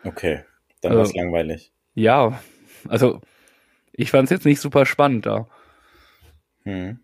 [0.05, 0.45] Okay,
[0.83, 1.73] dann Also- war's langweilig.
[1.95, 2.41] Ja,
[2.89, 3.21] also
[3.93, 5.47] ich fand es jetzt nicht super spannend da.
[6.65, 6.99] Hm.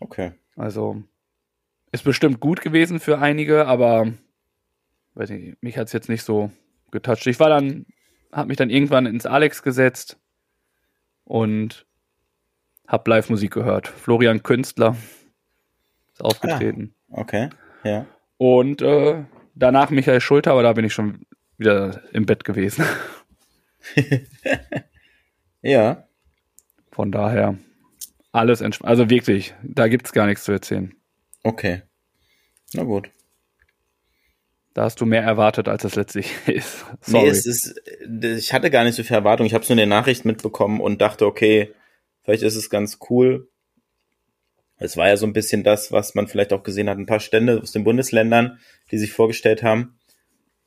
[0.00, 0.32] Okay.
[0.56, 1.02] Also
[1.94, 4.12] ist bestimmt gut gewesen für einige, aber
[5.14, 6.50] weiß nicht, mich hat es jetzt nicht so
[6.90, 7.24] getoucht.
[7.28, 7.86] Ich war dann,
[8.32, 10.18] habe mich dann irgendwann ins Alex gesetzt
[11.22, 11.86] und
[12.88, 13.86] hab Live-Musik gehört.
[13.86, 14.96] Florian Künstler
[16.12, 16.96] ist aufgetreten.
[17.10, 17.48] Okay,
[17.84, 18.06] ja.
[18.38, 21.24] Und äh, danach Michael Schulter, aber da bin ich schon
[21.58, 22.84] wieder im Bett gewesen.
[25.66, 26.08] Ja,
[26.90, 27.56] Von daher
[28.32, 28.90] alles entspannt.
[28.90, 30.94] Also wirklich, da gibt's gar nichts zu erzählen.
[31.44, 31.82] Okay.
[32.74, 33.10] Na gut.
[34.74, 36.84] Da hast du mehr erwartet, als es letztlich ist.
[37.06, 37.28] Nee, Sorry.
[37.28, 37.80] es ist,
[38.22, 39.46] ich hatte gar nicht so viel Erwartung.
[39.46, 41.72] Ich habe es nur in den Nachrichten mitbekommen und dachte, okay,
[42.22, 43.48] vielleicht ist es ganz cool.
[44.76, 47.20] Es war ja so ein bisschen das, was man vielleicht auch gesehen hat, ein paar
[47.20, 48.58] Stände aus den Bundesländern,
[48.90, 49.96] die sich vorgestellt haben.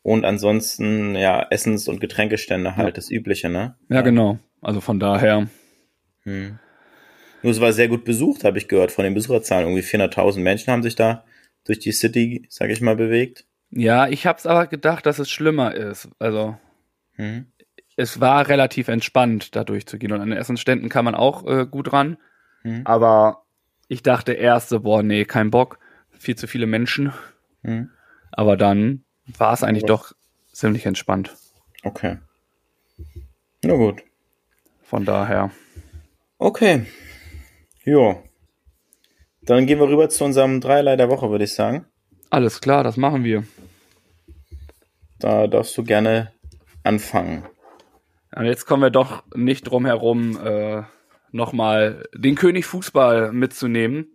[0.02, 2.92] Und ansonsten, ja, Essens- und Getränkestände halt, Ja.
[2.92, 3.76] das Übliche, ne?
[3.90, 4.40] ja, genau.
[4.62, 5.50] Also von daher,
[6.24, 6.60] Hm.
[7.44, 9.68] Nur es war sehr gut besucht, habe ich gehört, von den Besucherzahlen.
[9.68, 11.24] Irgendwie 400.000 Menschen haben sich da
[11.66, 13.46] durch die City, sag ich mal, bewegt.
[13.72, 16.10] ja, ich hab's aber gedacht, dass es schlimmer ist.
[16.20, 16.58] Also
[17.14, 17.48] Hm.
[17.96, 20.12] es war relativ entspannt, da durchzugehen.
[20.14, 22.18] Und an den Essensständen kann man auch äh, gut ran.
[22.62, 22.82] Hm.
[22.86, 23.44] Aber
[23.88, 25.80] ich dachte erst so, boah, nee, kein Bock.
[26.18, 27.14] Viel zu viele Menschen.
[27.64, 27.90] Hm.
[28.32, 29.04] Aber dann
[29.38, 30.14] war es eigentlich doch
[30.52, 31.36] ziemlich entspannt.
[31.84, 32.18] Okay.
[33.64, 34.04] Na gut.
[34.84, 35.52] Von daher.
[36.38, 36.86] Okay.
[37.88, 38.22] Jo.
[39.44, 41.86] Dann gehen wir rüber zu unserem Dreierlei der Woche, würde ich sagen.
[42.30, 43.46] Alles klar, das machen wir.
[45.20, 46.34] Da darfst du gerne
[46.84, 47.46] anfangen.
[48.36, 50.84] Und jetzt kommen wir doch nicht drum herum, äh,
[51.32, 54.12] nochmal den König Fußball mitzunehmen.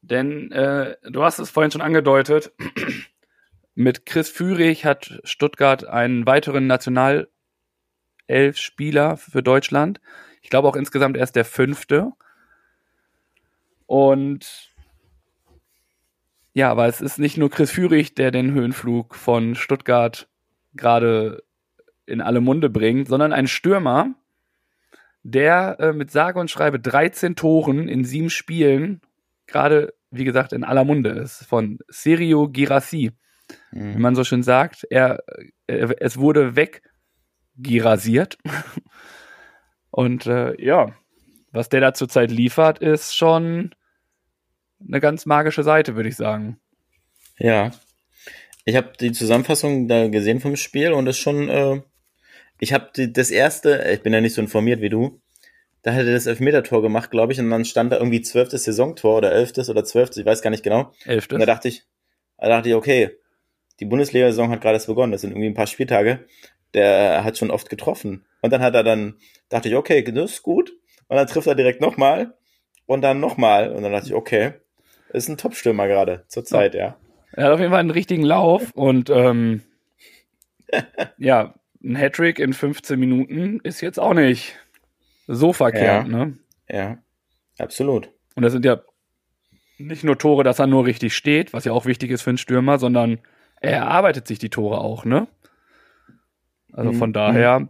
[0.00, 2.52] Denn äh, du hast es vorhin schon angedeutet,
[3.74, 10.00] mit Chris Führig hat Stuttgart einen weiteren Nationalelf-Spieler für Deutschland.
[10.42, 12.12] Ich glaube auch insgesamt erst der fünfte.
[13.86, 14.72] Und
[16.52, 20.28] ja, aber es ist nicht nur Chris Führig, der den Höhenflug von Stuttgart
[20.74, 21.42] gerade
[22.06, 24.14] in alle Munde bringt, sondern ein Stürmer,
[25.22, 29.00] der äh, mit sage und schreibe 13 Toren in sieben Spielen
[29.46, 31.44] gerade, wie gesagt, in aller Munde ist.
[31.46, 33.12] Von Serio Girassi,
[33.72, 34.00] wie Hm.
[34.00, 34.86] man so schön sagt.
[34.90, 35.22] Er,
[35.66, 38.38] äh, es wurde weggirasiert.
[39.90, 40.94] und äh, ja,
[41.54, 43.74] was der da zurzeit liefert, ist schon
[44.86, 46.58] eine ganz magische Seite, würde ich sagen.
[47.38, 47.70] Ja.
[48.64, 51.80] Ich habe die Zusammenfassung da gesehen vom Spiel und ist schon, äh,
[52.58, 55.20] ich habe das erste, ich bin ja nicht so informiert wie du,
[55.82, 59.18] da hat er das Elfmeter-Tor gemacht, glaube ich, und dann stand da irgendwie zwölftes Saisontor
[59.18, 60.92] oder elftes oder zwölftes, ich weiß gar nicht genau.
[61.04, 61.34] Elftes.
[61.34, 61.84] Und da dachte ich,
[62.38, 63.10] da dachte ich, okay,
[63.80, 66.26] die Bundesliga-Saison hat gerade erst begonnen, das sind irgendwie ein paar Spieltage.
[66.72, 68.24] Der hat schon oft getroffen.
[68.40, 70.72] Und dann hat er dann, dachte ich, okay, das ist gut.
[71.14, 72.34] Und dann trifft er direkt nochmal
[72.86, 73.70] und dann nochmal.
[73.70, 74.54] Und dann dachte ich, okay,
[75.10, 76.96] ist ein Top-Stürmer gerade zur Zeit, ja.
[77.30, 79.62] Er hat auf jeden Fall einen richtigen Lauf und ähm,
[81.18, 84.56] ja, ein Hattrick in 15 Minuten ist jetzt auch nicht
[85.28, 86.12] so verkehrt, Ja.
[86.12, 86.38] ne?
[86.68, 86.98] Ja,
[87.60, 88.10] absolut.
[88.34, 88.82] Und das sind ja
[89.78, 92.38] nicht nur Tore, dass er nur richtig steht, was ja auch wichtig ist für einen
[92.38, 93.20] Stürmer, sondern
[93.60, 95.28] er erarbeitet sich die Tore auch, ne?
[96.72, 96.96] Also Mhm.
[96.96, 97.68] von daher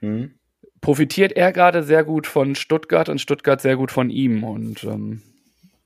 [0.00, 0.39] Hm.
[0.80, 4.44] Profitiert er gerade sehr gut von Stuttgart und Stuttgart sehr gut von ihm.
[4.44, 5.22] Und ähm,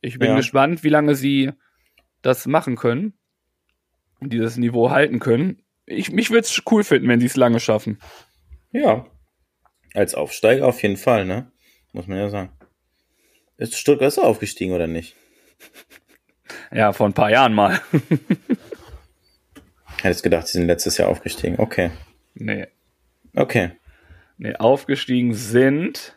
[0.01, 0.37] ich bin Ja.
[0.37, 1.51] gespannt, wie lange sie
[2.23, 3.15] das machen können
[4.21, 5.63] und dieses Niveau halten können.
[5.87, 7.99] Ich, mich würde es cool finden, wenn sie es lange schaffen.
[8.73, 9.07] Ja.
[9.93, 11.51] Als Aufsteiger auf jeden Fall, ne?
[11.93, 12.51] Muss man ja sagen.
[13.57, 15.15] Ist Stuttgart er aufgestiegen oder nicht?
[16.71, 17.81] Ja, vor ein paar Jahren mal.
[20.03, 21.59] Hättest gedacht, sie sind letztes Jahr aufgestiegen.
[21.59, 21.91] Okay.
[22.35, 22.67] nee,
[23.35, 23.71] Okay.
[24.37, 26.17] Nee, aufgestiegen sind,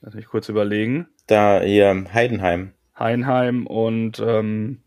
[0.00, 4.82] lass mich kurz überlegen, Da hier Heidenheim, Heinheim und ähm,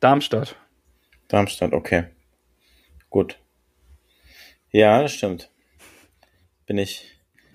[0.00, 0.56] Darmstadt.
[1.28, 2.04] Darmstadt, okay.
[3.10, 3.38] Gut.
[4.70, 5.50] Ja, das stimmt.
[6.66, 7.06] Bin ich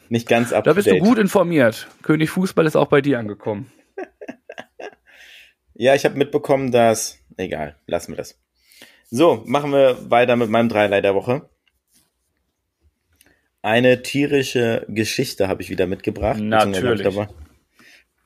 [0.09, 1.87] nicht ganz up Da bist du gut informiert.
[2.03, 3.71] König Fußball ist auch bei dir angekommen.
[5.79, 7.19] Ja, ich habe mitbekommen, dass.
[7.37, 8.39] Egal, lassen wir das.
[9.11, 11.47] So, machen wir weiter mit meinem Dreilei der Woche.
[13.67, 16.39] Eine tierische Geschichte habe ich wieder mitgebracht.
[16.39, 17.05] Natürlich.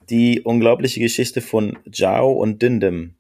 [0.08, 3.16] Die unglaubliche Geschichte von Zhao und Dindim.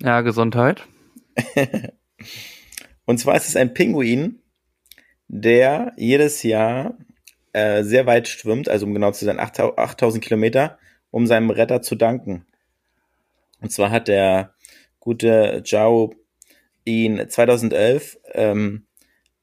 [0.00, 0.88] Ja, Gesundheit.
[3.04, 4.42] und zwar ist es ein Pinguin,
[5.28, 6.98] der jedes Jahr
[7.52, 10.76] äh, sehr weit schwimmt, also um genau zu sein, 8000 Kilometer,
[11.12, 12.46] um seinem Retter zu danken.
[13.60, 14.54] Und zwar hat der
[14.98, 16.16] gute Zhao
[16.84, 18.87] ihn 2011 ähm,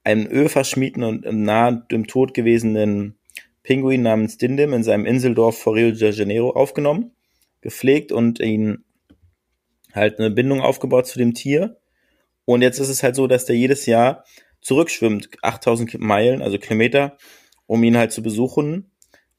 [0.05, 3.17] einen ölverschmiedten und nahe dem Tod gewesenen
[3.63, 7.11] Pinguin namens Dindim in seinem Inseldorf vor Rio de Janeiro aufgenommen,
[7.61, 8.85] gepflegt und ihn
[9.93, 11.77] halt eine Bindung aufgebaut zu dem Tier.
[12.45, 14.23] Und jetzt ist es halt so, dass der jedes Jahr
[14.61, 17.17] zurückschwimmt, 8000 Meilen, also Kilometer,
[17.65, 18.91] um ihn halt zu besuchen,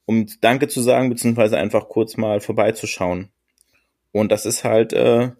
[0.05, 3.29] um Danke zu sagen, beziehungsweise einfach kurz mal vorbeizuschauen.
[4.11, 5.31] Und das ist halt, äh,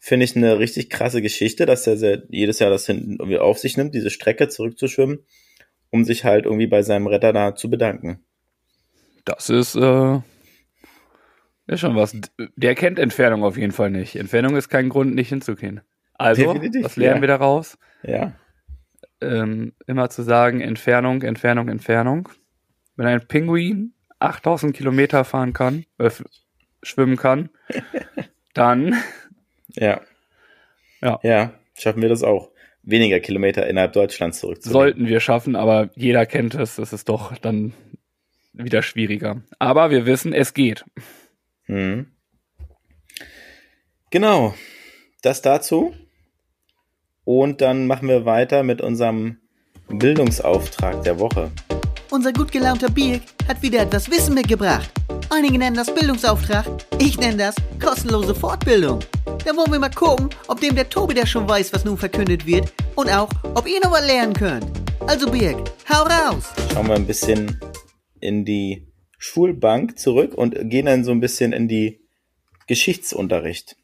[0.00, 3.94] finde ich, eine richtig krasse Geschichte, dass er jedes Jahr das irgendwie auf sich nimmt,
[3.94, 5.20] diese Strecke zurückzuschwimmen,
[5.90, 8.24] um sich halt irgendwie bei seinem Retter da zu bedanken.
[9.26, 10.20] Das ist, äh,
[11.66, 12.16] ist schon was.
[12.56, 14.16] Der kennt Entfernung auf jeden Fall nicht.
[14.16, 15.82] Entfernung ist kein Grund, nicht hinzugehen.
[16.14, 17.20] Also, Definitiv, was lernen ja.
[17.20, 17.78] wir daraus?
[18.02, 18.32] Ja.
[19.20, 22.30] Ähm, immer zu sagen, Entfernung, Entfernung, Entfernung.
[22.96, 26.10] Wenn ein Pinguin 8000 Kilometer fahren kann, äh,
[26.82, 27.50] schwimmen kann,
[28.54, 28.94] dann
[29.74, 30.00] ja.
[31.02, 31.18] Ja.
[31.22, 32.50] Ja, schaffen wir das auch.
[32.82, 34.72] Weniger Kilometer innerhalb Deutschlands zurückzulegen.
[34.72, 36.76] Sollten wir schaffen, aber jeder kennt es.
[36.76, 37.74] Das ist doch dann
[38.52, 39.42] wieder schwieriger.
[39.58, 40.84] Aber wir wissen, es geht.
[41.64, 42.06] Hm.
[44.10, 44.54] Genau.
[45.22, 45.94] Das dazu.
[47.24, 49.38] Und dann machen wir weiter mit unserem
[49.88, 51.50] Bildungsauftrag der Woche.
[52.10, 54.90] Unser gut gelaunter Birk hat wieder etwas Wissen mitgebracht.
[55.32, 56.66] Einige nennen das Bildungsauftrag,
[56.98, 58.98] ich nenne das kostenlose Fortbildung.
[59.44, 62.46] Da wollen wir mal gucken, ob dem der Tobi der schon weiß, was nun verkündet
[62.46, 64.66] wird und auch, ob ihr noch was lernen könnt.
[65.06, 66.52] Also Birg, hau raus!
[66.72, 67.60] Schauen wir ein bisschen
[68.18, 68.88] in die
[69.18, 72.00] Schulbank zurück und gehen dann so ein bisschen in die
[72.66, 73.76] Geschichtsunterricht.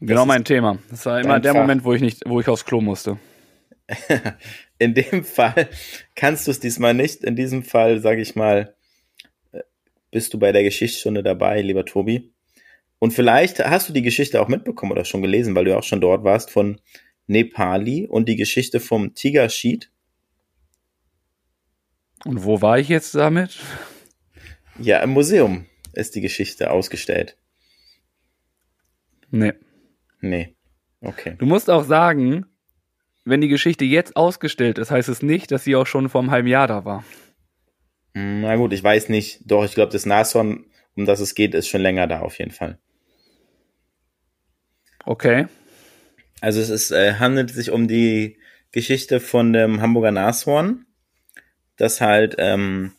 [0.00, 0.78] Genau mein Thema.
[0.88, 3.18] Das war immer der Moment, wo ich nicht, wo ich aufs Klo musste.
[4.78, 5.68] in dem Fall
[6.14, 7.24] kannst du es diesmal nicht.
[7.24, 8.75] In diesem Fall, sage ich mal,
[10.16, 12.32] bist du bei der Geschichtsstunde dabei, lieber Tobi.
[12.98, 16.00] Und vielleicht hast du die Geschichte auch mitbekommen oder schon gelesen, weil du auch schon
[16.00, 16.80] dort warst, von
[17.26, 19.90] Nepali und die Geschichte vom Tiger Sheet.
[22.24, 23.58] Und wo war ich jetzt damit?
[24.78, 27.36] Ja, im Museum ist die Geschichte ausgestellt.
[29.30, 29.52] Nee.
[30.22, 30.54] Nee.
[31.02, 31.34] Okay.
[31.36, 32.46] Du musst auch sagen,
[33.26, 36.30] wenn die Geschichte jetzt ausgestellt ist, heißt es nicht, dass sie auch schon vor einem
[36.30, 37.04] halben Jahr da war.
[38.18, 39.40] Na gut, ich weiß nicht.
[39.44, 40.64] Doch, ich glaube, das Nashorn,
[40.96, 42.78] um das es geht, ist schon länger da auf jeden Fall.
[45.04, 45.48] Okay.
[46.40, 48.38] Also es ist, äh, handelt sich um die
[48.72, 50.86] Geschichte von dem Hamburger Nashorn,
[51.76, 52.92] das halt ähm,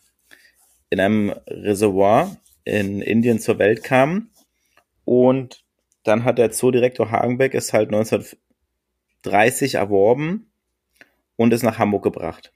[0.88, 4.30] in einem Reservoir in Indien zur Welt kam.
[5.04, 5.64] Und
[6.04, 10.52] dann hat der Zoodirektor Hagenbeck es halt 1930 erworben
[11.34, 12.52] und es nach Hamburg gebracht.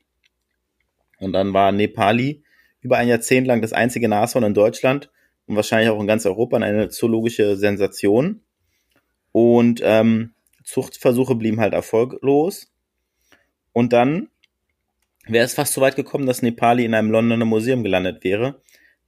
[1.18, 2.44] Und dann war Nepali
[2.82, 5.10] über ein Jahrzehnt lang das einzige Nashorn in Deutschland
[5.46, 8.42] und wahrscheinlich auch in ganz Europa eine zoologische Sensation.
[9.30, 12.72] Und ähm, Zuchtversuche blieben halt erfolglos.
[13.72, 14.28] Und dann
[15.26, 18.60] wäre es fast so weit gekommen, dass Nepali in einem Londoner Museum gelandet wäre,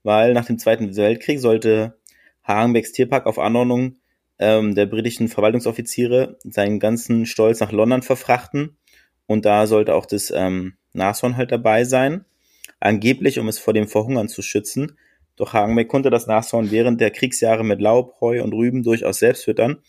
[0.03, 1.99] weil nach dem Zweiten Weltkrieg sollte
[2.45, 3.97] Hagenbecks Tierpark auf Anordnung
[4.39, 8.77] ähm, der britischen Verwaltungsoffiziere seinen ganzen Stolz nach London verfrachten
[9.27, 12.25] und da sollte auch das ähm, Nashorn halt dabei sein
[12.85, 14.99] angeblich um es vor dem Verhungern zu schützen.
[15.37, 19.45] Doch Hagenbeck konnte das Nashorn während der Kriegsjahre mit Laub, Heu und Rüben durchaus selbst
[19.45, 19.83] füttern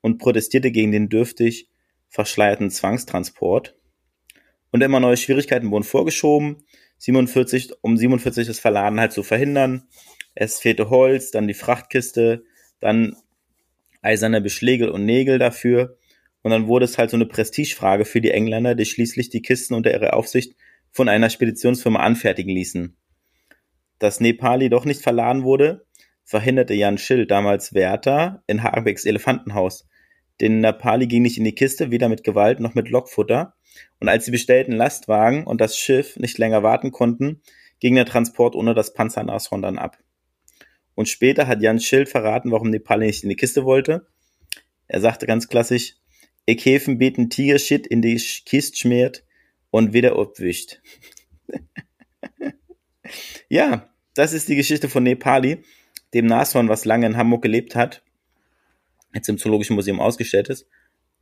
[0.00, 1.68] und protestierte gegen den dürftig
[2.08, 3.76] verschleierten Zwangstransport.
[4.72, 6.64] Und immer neue Schwierigkeiten wurden vorgeschoben.
[6.98, 9.84] 47, um 47 das Verladen halt zu verhindern.
[10.34, 12.44] Es fehlte Holz, dann die Frachtkiste,
[12.80, 13.16] dann
[14.02, 15.96] eiserne Beschläge und Nägel dafür.
[16.42, 19.74] Und dann wurde es halt so eine Prestigefrage für die Engländer, die schließlich die Kisten
[19.74, 20.56] unter ihre Aufsicht
[20.92, 22.96] von einer Speditionsfirma anfertigen ließen.
[23.98, 25.86] Dass Nepali doch nicht verladen wurde,
[26.24, 29.88] verhinderte Jan Schill, damals Wärter, in Hagebecks Elefantenhaus.
[30.40, 33.54] Denn Nepali ging nicht in die Kiste, weder mit Gewalt noch mit Lockfutter.
[34.00, 37.42] Und als die bestellten Lastwagen und das Schiff nicht länger warten konnten,
[37.80, 39.98] ging der Transport ohne das Panzernashorn dann ab.
[40.94, 44.06] Und später hat Jan Schild verraten, warum Nepali nicht in die Kiste wollte.
[44.88, 45.94] Er sagte ganz klassisch,
[46.44, 49.24] ich hefen beten Tigershit in die Kiste schmiert,
[49.72, 50.80] und wieder abwischt.
[53.48, 55.64] ja, das ist die Geschichte von Nepali,
[56.14, 58.04] dem Nashorn, was lange in Hamburg gelebt hat,
[59.14, 60.68] jetzt im Zoologischen Museum ausgestellt ist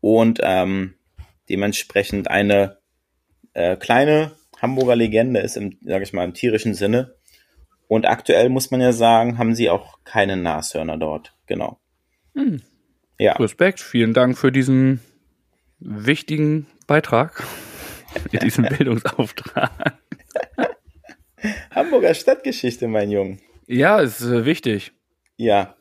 [0.01, 0.95] und ähm,
[1.49, 2.79] dementsprechend eine
[3.55, 7.15] äh, kleine Hamburger Legende ist im, sag ich mal, im tierischen Sinne.
[7.87, 11.35] Und aktuell muss man ja sagen, haben sie auch keine Nashörner dort.
[11.47, 11.81] Genau.
[12.35, 12.63] Hm.
[13.19, 15.01] Ja, Respekt, vielen Dank für diesen
[15.79, 17.45] wichtigen Beitrag,
[18.31, 19.71] für diesen Bildungsauftrag.
[21.71, 23.39] Hamburger Stadtgeschichte, mein Junge.
[23.67, 24.93] Ja, ist äh, wichtig.
[25.37, 25.77] Ja.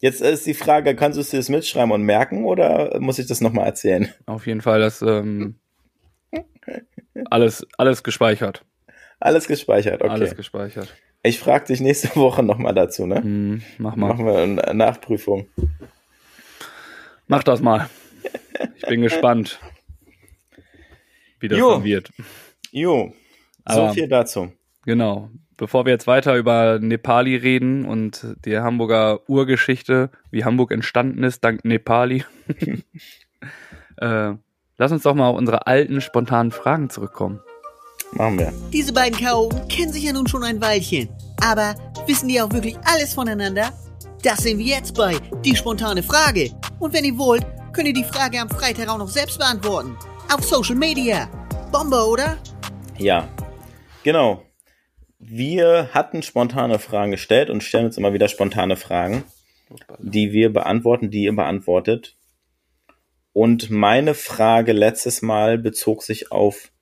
[0.00, 3.26] Jetzt ist die Frage, kannst du es dir das mitschreiben und merken oder muss ich
[3.26, 4.12] das nochmal erzählen?
[4.26, 5.56] Auf jeden Fall, das ähm,
[7.30, 8.64] alles, alles gespeichert.
[9.20, 10.10] Alles gespeichert, okay.
[10.10, 10.92] Alles gespeichert.
[11.22, 13.22] ich frage dich nächste Woche nochmal dazu, ne?
[13.22, 14.08] Hm, mach mal.
[14.08, 15.46] Machen wir eine Nachprüfung.
[17.28, 17.88] Mach das mal.
[18.76, 19.60] Ich bin gespannt,
[21.42, 21.72] wie das Jo.
[21.72, 22.10] dann wird.
[22.70, 23.12] Jo,
[23.68, 24.52] so Aber- viel dazu.
[24.84, 25.30] Genau.
[25.58, 31.44] Bevor wir jetzt weiter über Nepali reden und die Hamburger Urgeschichte, wie Hamburg entstanden ist,
[31.44, 32.24] dank Nepali,
[33.98, 34.32] äh,
[34.78, 37.40] lass uns doch mal auf unsere alten, spontanen Fragen zurückkommen.
[38.12, 38.52] Machen wir.
[38.72, 41.08] Diese beiden Chaoten kennen sich ja nun schon ein Weilchen.
[41.40, 41.74] Aber
[42.06, 43.72] wissen die auch wirklich alles voneinander?
[44.22, 46.50] Das sehen wir jetzt bei Die spontane Frage.
[46.78, 49.96] Und wenn ihr wollt, könnt ihr die Frage am Freitag auch noch selbst beantworten.
[50.32, 51.26] Auf Social Media.
[51.70, 52.38] Bombe, oder?
[52.96, 53.28] Ja,
[54.02, 54.42] genau.
[55.18, 59.24] Wir hatten spontane Fragen gestellt und stellen uns immer wieder spontane Fragen,
[59.98, 62.16] die wir beantworten, die ihr beantwortet.
[63.34, 66.72] Und meine Frage letztes Mal bezog sich auf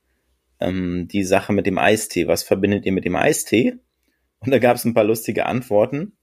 [0.60, 2.28] ähm, die Sache mit dem Eistee.
[2.28, 3.78] Was verbindet ihr mit dem Eistee?
[4.38, 6.16] Und da gab es ein paar lustige Antworten,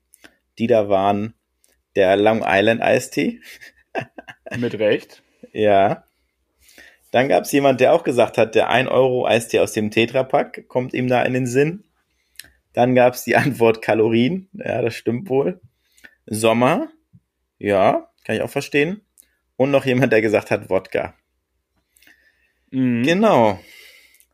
[0.60, 1.34] die da waren
[1.98, 3.42] der Long Island Eistee.
[4.56, 5.24] Mit Recht.
[5.54, 6.07] Ja.
[7.12, 10.67] Dann gab es jemand, der auch gesagt hat, der 1 Euro Eistee aus dem Tetrapack
[10.67, 11.86] kommt ihm da in den Sinn.
[12.74, 14.50] Dann gab es die Antwort Kalorien.
[14.54, 15.62] Ja, das stimmt wohl.
[16.26, 16.89] Sommer.
[17.58, 19.02] Ja, kann ich auch verstehen.
[19.56, 21.15] Und noch jemand, der gesagt hat Wodka.
[22.72, 23.04] Mhm.
[23.04, 23.60] Genau.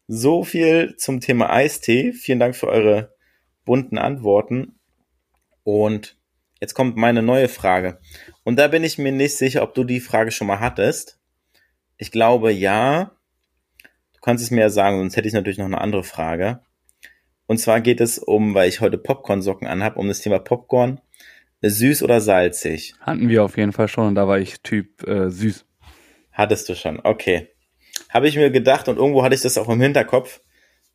[0.08, 2.12] So viel zum Thema Eistee.
[2.12, 3.16] Vielen Dank für eure
[3.64, 4.80] bunten Antworten.
[5.64, 6.18] Und
[6.60, 8.00] jetzt kommt meine neue Frage.
[8.44, 11.20] Und da bin ich mir nicht sicher, ob du die Frage schon mal hattest.
[12.04, 13.12] Ich glaube ja.
[14.13, 16.60] Du kannst es mir ja sagen, sonst hätte ich natürlich noch eine andere Frage.
[17.46, 21.00] Und zwar geht es um, weil ich heute Popcorn-Socken anhab, um das Thema Popcorn.
[21.62, 22.94] Süß oder salzig?
[23.00, 25.66] Hatten wir auf jeden Fall schon und da war ich Typ äh, süß.
[26.34, 27.48] Hattest du schon, okay.
[28.10, 30.42] Habe ich mir gedacht und irgendwo hatte ich das auch im Hinterkopf.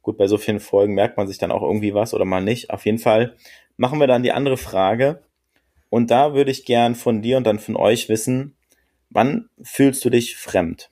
[0.03, 2.68] Gut, bei so vielen Folgen merkt man sich dann auch irgendwie was oder mal nicht.
[2.68, 3.35] Auf jeden Fall
[3.79, 5.23] machen wir dann die andere Frage.
[5.88, 8.59] Und da würde ich gern von dir und dann von euch wissen,
[9.11, 10.90] wann fühlst du dich fremd?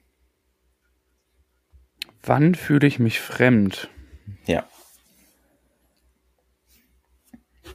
[2.27, 3.89] Wann fühle ich mich fremd?
[4.47, 4.69] Ja.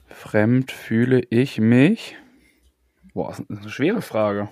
[0.08, 2.16] Fremd fühle ich mich.
[3.14, 4.50] Boah, das ist eine schwere Frage.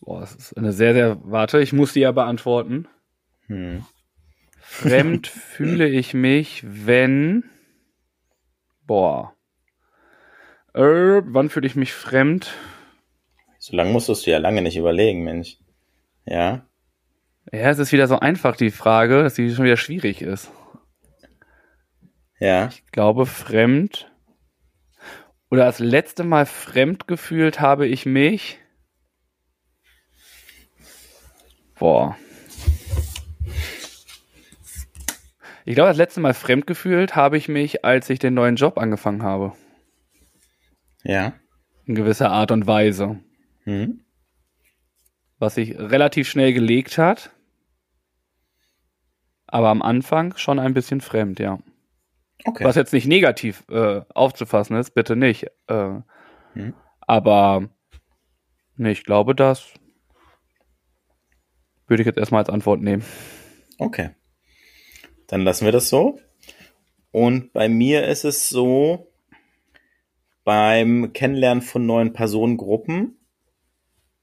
[0.00, 1.18] Boah, das ist eine sehr, sehr.
[1.22, 2.88] Warte, ich muss die ja beantworten.
[3.48, 3.84] Hm.
[4.58, 7.44] Fremd fühle ich mich, wenn.
[8.86, 9.34] Boah.
[10.72, 10.80] Äh,
[11.26, 12.54] wann fühle ich mich fremd?
[13.58, 15.58] So lange musstest du ja lange nicht überlegen, Mensch.
[16.26, 16.66] Ja.
[17.52, 20.50] Ja, es ist wieder so einfach, die Frage, dass die schon wieder schwierig ist.
[22.38, 22.68] Ja.
[22.68, 24.10] Ich glaube, fremd.
[25.50, 28.58] Oder das letzte Mal fremd gefühlt habe ich mich.
[31.78, 32.16] Boah.
[35.64, 38.78] Ich glaube, das letzte Mal fremd gefühlt habe ich mich, als ich den neuen Job
[38.78, 39.52] angefangen habe.
[41.04, 41.34] Ja.
[41.84, 43.20] In gewisser Art und Weise.
[43.64, 44.05] Hm.
[45.38, 47.30] Was sich relativ schnell gelegt hat.
[49.46, 51.58] Aber am Anfang schon ein bisschen fremd, ja.
[52.44, 52.64] Okay.
[52.64, 55.46] Was jetzt nicht negativ äh, aufzufassen ist, bitte nicht.
[55.68, 56.00] Äh,
[56.56, 56.74] Hm.
[57.00, 57.68] Aber
[58.76, 59.74] nee, ich glaube, das
[61.86, 63.04] würde ich jetzt erstmal als Antwort nehmen.
[63.78, 64.10] Okay.
[65.28, 66.18] Dann lassen wir das so.
[67.12, 69.12] Und bei mir ist es so,
[70.44, 73.18] beim Kennenlernen von neuen Personengruppen,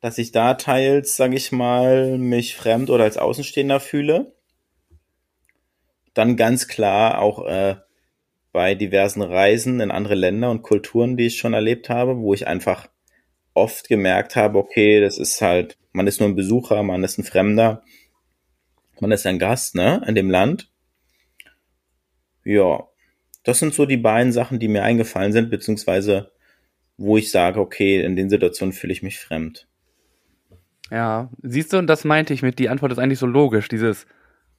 [0.04, 4.36] dass ich da teils, sage ich mal, mich fremd oder als Außenstehender fühle.
[6.14, 7.78] Dann ganz klar auch äh,
[8.52, 12.48] bei diversen Reisen in andere Länder und Kulturen, die ich schon erlebt habe, wo ich
[12.48, 12.90] einfach
[13.54, 17.24] oft gemerkt habe, okay, das ist halt, man ist nur ein Besucher, man ist ein
[17.24, 17.82] Fremder,
[19.00, 20.70] man ist ein Gast, ne, in dem Land.
[22.44, 22.90] Ja,
[23.46, 26.34] das sind so die beiden Sachen, die mir eingefallen sind, beziehungsweise
[26.98, 29.66] wo ich sage, okay, in den Situationen fühle ich mich fremd.
[30.94, 34.06] Ja, siehst du, und das meinte ich mit, die Antwort ist eigentlich so logisch, dieses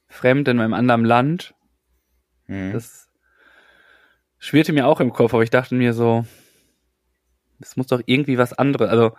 [0.09, 1.55] Fremd in einem anderen Land,
[2.47, 2.73] Hm.
[2.73, 3.09] das
[4.37, 6.25] schwirrte mir auch im Kopf, aber ich dachte mir so,
[7.61, 9.13] es muss doch irgendwie was anderes, also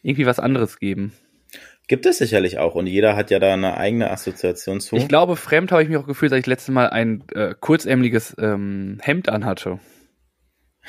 [0.00, 1.12] irgendwie was anderes geben.
[1.88, 4.96] Gibt es sicherlich auch und jeder hat ja da eine eigene Assoziation zu.
[4.96, 8.34] Ich glaube, fremd habe ich mich auch gefühlt, als ich letztes Mal ein äh, kurzärmeliges
[8.38, 9.78] ähm, Hemd anhatte.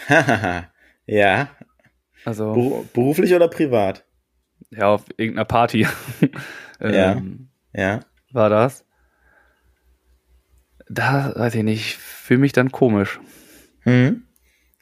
[1.06, 1.50] ja.
[2.24, 4.06] Also Beru beruflich oder privat?
[4.72, 5.88] Ja, auf irgendeiner Party
[6.80, 8.00] ähm, Ja.
[8.32, 8.86] war das.
[10.88, 13.20] Da weiß ich nicht, ich fühle mich dann komisch.
[13.86, 14.24] Mhm.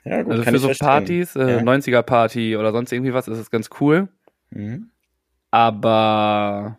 [0.06, 0.86] Ja, gut, also für so verstehen.
[0.88, 1.62] Partys, äh, Ja.
[1.62, 4.10] 90er Party oder sonst irgendwie was, ist es ganz cool.
[4.50, 4.90] Mhm.
[5.50, 6.78] Aber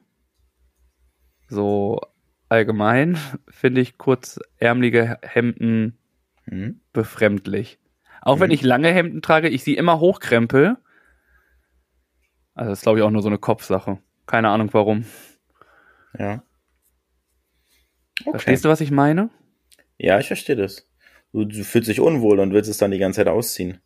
[1.49, 2.01] so
[2.49, 3.17] allgemein
[3.49, 5.97] finde ich kurzärmelige Hemden
[6.47, 6.81] Mhm.
[6.93, 7.79] befremdlich.
[8.21, 8.55] Auch wenn Mhm.
[8.55, 10.77] ich lange Hemden trage, ich sie immer hochkrempel.
[12.55, 13.99] Also das ist glaube ich auch nur so eine Kopfsache.
[14.27, 15.05] Keine Ahnung warum.
[16.19, 16.43] Ja.
[18.21, 18.31] Okay.
[18.31, 19.31] Verstehst du, was ich meine?
[19.99, 20.89] Ja, ich verstehe das.
[21.33, 23.81] Du, du fühlst dich unwohl und willst es dann die ganze Zeit ausziehen.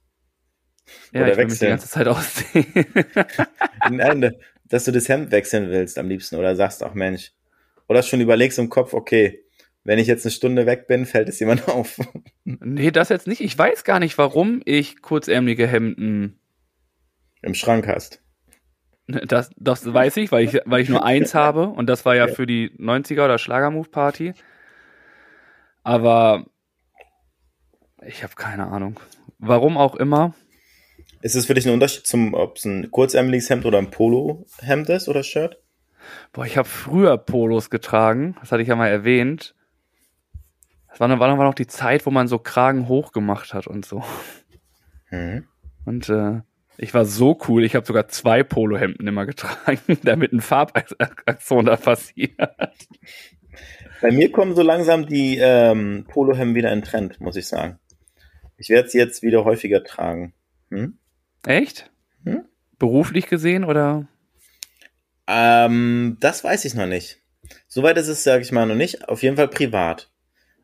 [1.12, 1.70] Ja, Oder ich will mich die wechseln.
[1.70, 2.86] ganze Zeit aussehen.
[3.90, 4.34] Nein,
[4.66, 7.32] dass du das Hemd wechseln willst am liebsten oder sagst, ach Mensch.
[7.88, 9.42] Oder schon überlegst im Kopf, okay,
[9.84, 11.98] wenn ich jetzt eine Stunde weg bin, fällt es jemand auf.
[12.44, 13.40] nee, das jetzt nicht.
[13.40, 16.38] Ich weiß gar nicht, warum ich kurzärmelige Hemden
[17.42, 18.22] Im Schrank hast.
[19.08, 22.28] Das, das weiß ich, weil ich, weil ich nur eins habe und das war ja
[22.28, 24.34] für die 90er oder Schlagermove-Party.
[25.82, 26.44] Aber
[28.06, 29.00] ich habe keine Ahnung.
[29.38, 30.34] Warum auch immer.
[31.22, 34.88] Ist es für dich ein Unterschied zum, ob es ein kurzärmeliges Hemd oder ein Polohemd
[34.90, 35.58] ist oder Shirt?
[36.32, 38.36] Boah, ich habe früher Polos getragen.
[38.40, 39.54] Das hatte ich ja mal erwähnt.
[40.90, 43.52] Das war, noch- war noch- war noch die Zeit, wo man so Kragen hoch gemacht
[43.54, 44.04] hat und so.
[45.10, 45.46] Mhm.
[45.84, 46.40] Und äh,
[46.78, 47.64] ich war so cool.
[47.64, 52.38] Ich habe sogar zwei Polohemden immer getragen, damit ein Farbaktion da passiert.
[54.00, 57.78] Bei mir kommen so langsam die ähm, Polohemden wieder in Trend, muss ich sagen.
[58.56, 60.34] Ich werde sie jetzt wieder häufiger tragen.
[60.70, 60.98] Hm?
[61.44, 61.90] Echt?
[62.24, 62.44] Hm?
[62.78, 64.06] Beruflich gesehen oder?
[65.26, 67.18] Ähm, das weiß ich noch nicht.
[67.66, 69.08] Soweit ist es, sage ich mal, noch nicht.
[69.08, 70.10] Auf jeden Fall privat.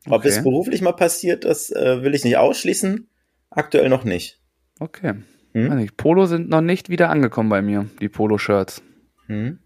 [0.07, 0.29] Ob Okay.
[0.29, 3.09] es beruflich mal passiert, das äh, will ich nicht ausschließen.
[3.49, 4.39] Aktuell noch nicht.
[4.79, 5.15] Okay.
[5.55, 5.75] Hm?
[5.77, 8.83] Nicht, Polo sind noch nicht wieder angekommen bei mir, die Polo-Shirts.
[9.27, 9.59] Hm?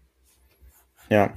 [1.08, 1.34] Ja.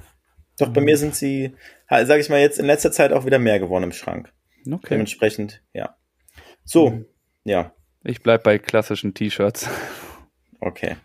[0.58, 1.56] Doch bei mir sind sie,
[1.88, 4.32] sage ich mal, jetzt in letzter Zeit auch wieder mehr geworden im Schrank.
[4.64, 4.86] Okay.
[4.90, 5.96] Dementsprechend, ja.
[6.64, 7.06] So, Mhm.
[7.42, 7.72] ja,
[8.04, 9.68] Ich bleib bei klassischen T-Shirts.
[10.60, 10.96] okay.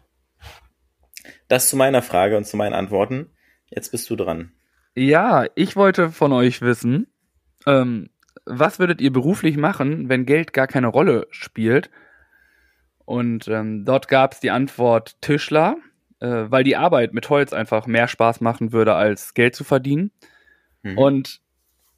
[1.47, 3.31] Das zu meiner Frage und zu meinen Antworten.
[3.71, 4.51] Jetzt bist du dran.
[4.95, 7.07] Ja, ich wollte von euch wissen,
[7.65, 8.09] ähm,
[8.45, 11.89] was würdet ihr beruflich machen, wenn Geld gar keine Rolle spielt?
[13.09, 15.77] Und ähm, dort gab es die Antwort Tischler,
[16.19, 20.11] äh, weil die Arbeit mit Holz einfach mehr Spaß machen würde, als Geld zu verdienen.
[20.83, 20.95] Mhm.
[20.95, 21.41] Und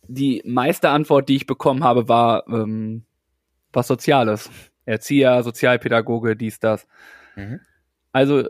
[0.07, 3.03] die meiste Antwort, die ich bekommen habe, war ähm,
[3.73, 4.49] was Soziales.
[4.85, 6.87] Erzieher, Sozialpädagoge, dies, das.
[7.35, 7.59] Mhm.
[8.13, 8.47] Also,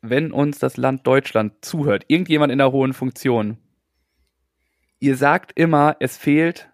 [0.00, 3.58] wenn uns das Land Deutschland zuhört, irgendjemand in der hohen Funktion,
[4.98, 6.70] ihr sagt immer, es fehlt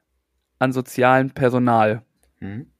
[0.60, 2.04] an sozialem Personal.
[2.38, 2.71] Mhm.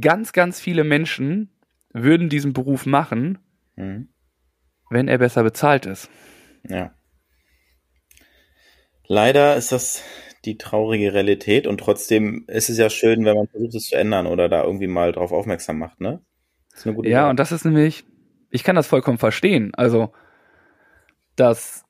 [0.00, 1.50] Ganz, ganz viele Menschen
[1.92, 3.38] würden diesen Beruf machen,
[3.76, 4.08] Mhm.
[4.90, 6.08] wenn er besser bezahlt ist.
[6.68, 6.92] Ja.
[9.08, 10.02] Leider ist das
[10.44, 14.26] die traurige Realität und trotzdem ist es ja schön, wenn man versucht, es zu ändern
[14.26, 16.20] oder da irgendwie mal drauf aufmerksam macht, ne?
[16.70, 17.30] Das ist eine gute Ja, Sache.
[17.30, 18.04] und das ist nämlich,
[18.50, 19.72] ich kann das vollkommen verstehen.
[19.74, 20.12] Also,
[21.36, 21.84] dass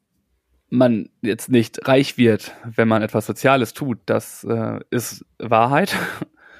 [0.68, 5.94] man jetzt nicht reich wird, wenn man etwas Soziales tut, das äh, ist Wahrheit.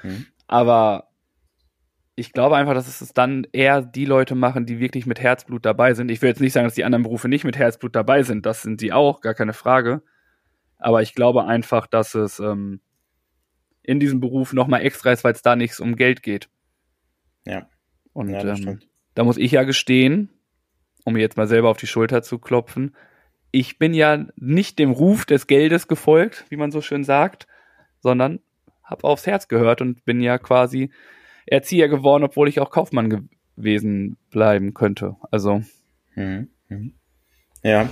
[0.03, 0.25] Mhm.
[0.47, 1.06] Aber
[2.19, 5.93] ich glaube einfach, dass es dann eher die Leute machen, die wirklich mit Herzblut dabei
[5.93, 6.09] sind.
[6.09, 8.47] Ich will jetzt nicht sagen, dass die anderen Berufe nicht mit Herzblut dabei sind.
[8.47, 10.01] Das sind sie auch, gar keine Frage.
[10.79, 12.81] Aber ich glaube einfach, dass es ähm,
[13.83, 16.49] in diesem Beruf nochmal extra ist, weil es da nichts um Geld geht.
[17.45, 17.69] Ja.
[18.13, 18.79] Und Ja, ähm,
[19.13, 20.29] da muss ich ja gestehen,
[21.05, 22.95] um mir jetzt mal selber auf die Schulter zu klopfen,
[23.51, 27.45] ich bin ja nicht dem Ruf des Geldes gefolgt, wie man so schön sagt,
[27.99, 28.39] sondern
[28.83, 30.89] habe aufs Herz gehört und bin ja quasi
[31.47, 35.15] Erzieher geworden, obwohl ich auch Kaufmann gewesen bleiben könnte.
[35.31, 35.63] Also
[36.17, 36.49] Mhm.
[36.67, 36.93] Mhm.
[37.63, 37.89] Ja.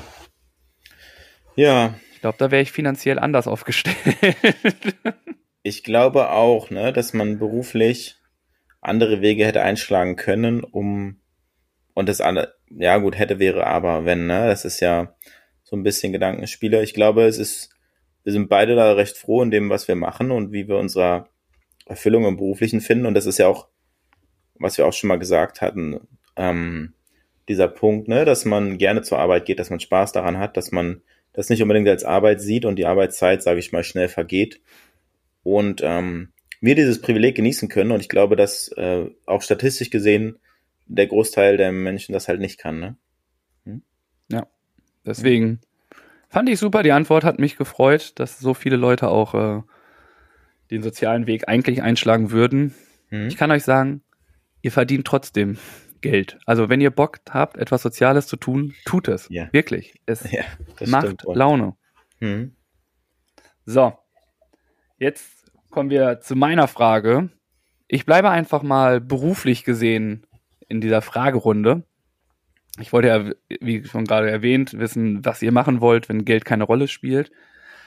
[1.56, 3.96] Ja, ich glaube, da wäre ich finanziell anders aufgestellt.
[5.64, 8.18] ich glaube auch, ne, dass man beruflich
[8.82, 11.22] andere Wege hätte einschlagen können, um
[11.94, 15.16] und das andere, ja gut, hätte wäre aber, wenn, ne, das ist ja
[15.64, 16.84] so ein bisschen Gedankenspieler.
[16.84, 17.70] Ich glaube, es ist,
[18.24, 21.30] wir sind beide da recht froh in dem, was wir machen und wie wir unsere
[21.86, 23.68] Erfüllung im Beruflichen finden und das ist ja auch,
[24.58, 26.00] was wir auch schon mal gesagt hatten,
[26.36, 26.94] ähm,
[27.48, 30.72] dieser Punkt, ne, dass man gerne zur Arbeit geht, dass man Spaß daran hat, dass
[30.72, 31.02] man
[31.34, 34.62] das nicht unbedingt als Arbeit sieht und die Arbeitszeit, sage ich mal, schnell vergeht
[35.44, 36.30] und ähm,
[36.62, 40.40] wir dieses Privileg genießen können und ich glaube, dass äh, auch statistisch gesehen
[40.88, 42.80] der Großteil der Menschen das halt nicht kann.
[42.80, 42.96] Ne?
[45.06, 45.60] Deswegen
[46.30, 46.84] fand ich super.
[46.84, 49.62] Die Antwort hat mich gefreut, dass so viele Leute auch äh,
[50.72, 52.74] den sozialen Weg eigentlich einschlagen würden.
[53.10, 53.28] Mhm.
[53.28, 54.02] Ich kann euch sagen,
[54.62, 55.58] ihr verdient trotzdem
[56.02, 56.38] Geld.
[56.46, 59.28] Also wenn ihr Bock habt, etwas Soziales zu tun, tut es.
[59.30, 59.48] Ja.
[59.52, 60.02] Wirklich.
[60.06, 60.44] Es Ja,
[60.86, 61.24] macht.
[61.34, 61.76] Laune.
[62.20, 62.56] Mhm.
[63.66, 63.94] So,
[64.98, 67.30] jetzt kommen wir zu meiner Frage.
[67.88, 70.26] Ich bleibe einfach mal beruflich gesehen
[70.68, 71.84] in dieser Fragerunde.
[72.80, 76.66] Ich wollte ja, wie schon gerade erwähnt, wissen, was ihr machen wollt, wenn Geld keine
[76.66, 77.32] Rolle spielt.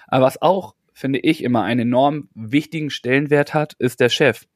[0.07, 4.47] Aber was auch, finde ich, immer einen enorm wichtigen Stellenwert hat, ist der Chef.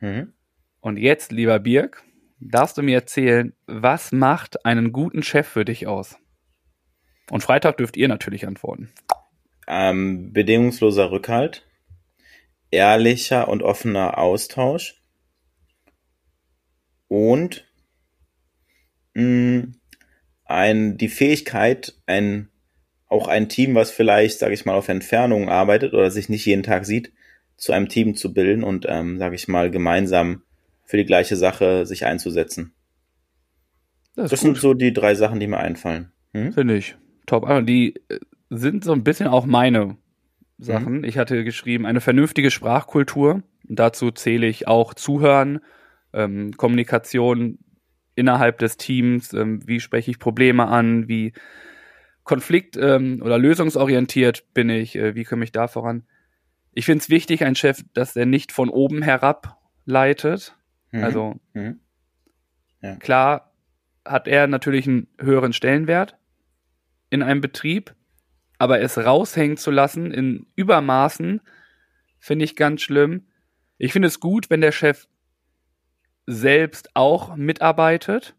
[0.00, 0.32] Mhm.
[0.80, 2.02] Und jetzt, lieber Birg,
[2.40, 6.16] darfst du mir erzählen, was macht einen guten Chef für dich aus?
[7.30, 8.90] Und Freitag dürft ihr natürlich antworten.
[9.68, 11.64] Ähm, bedingungsloser Rückhalt,
[12.70, 15.00] ehrlicher und offener Austausch
[17.06, 17.66] und
[19.14, 19.68] mh,
[20.44, 22.47] ein, die Fähigkeit, ein,
[23.08, 26.62] auch ein Team, was vielleicht, sage ich mal, auf Entfernung arbeitet oder sich nicht jeden
[26.62, 27.12] Tag sieht,
[27.56, 30.42] zu einem Team zu bilden und, ähm, sage ich mal, gemeinsam
[30.84, 32.72] für die gleiche Sache sich einzusetzen.
[34.14, 36.12] Das, Das sind so die drei Sachen, die mir einfallen.
[36.32, 36.52] Hm?
[36.52, 36.96] Finde ich.
[37.26, 37.46] Top.
[37.46, 38.18] Ah, Die äh,
[38.50, 39.96] sind so ein bisschen auch meine
[40.58, 41.04] Sachen.
[41.04, 43.42] Ich hatte geschrieben, eine vernünftige Sprachkultur.
[43.64, 45.60] Dazu zähle ich auch Zuhören,
[46.12, 47.58] ähm, Kommunikation
[48.16, 51.32] innerhalb des Teams, ähm, wie spreche ich Probleme an, wie
[52.28, 56.04] konflikt- ähm, oder lösungsorientiert bin ich, äh, wie komme ich da voran.
[56.72, 60.54] Ich finde es wichtig, ein Chef, dass er nicht von oben herab leitet.
[60.92, 61.04] Mhm.
[61.04, 61.80] Also Mhm.
[63.00, 63.52] Klar
[64.04, 66.16] hat er natürlich einen höheren Stellenwert
[67.10, 67.94] in einem Betrieb,
[68.58, 71.40] aber es raushängen zu lassen in Übermaßen
[72.20, 73.26] finde ich ganz schlimm.
[73.78, 75.08] Ich finde es gut, wenn der Chef
[76.26, 78.34] selbst auch mitarbeitet,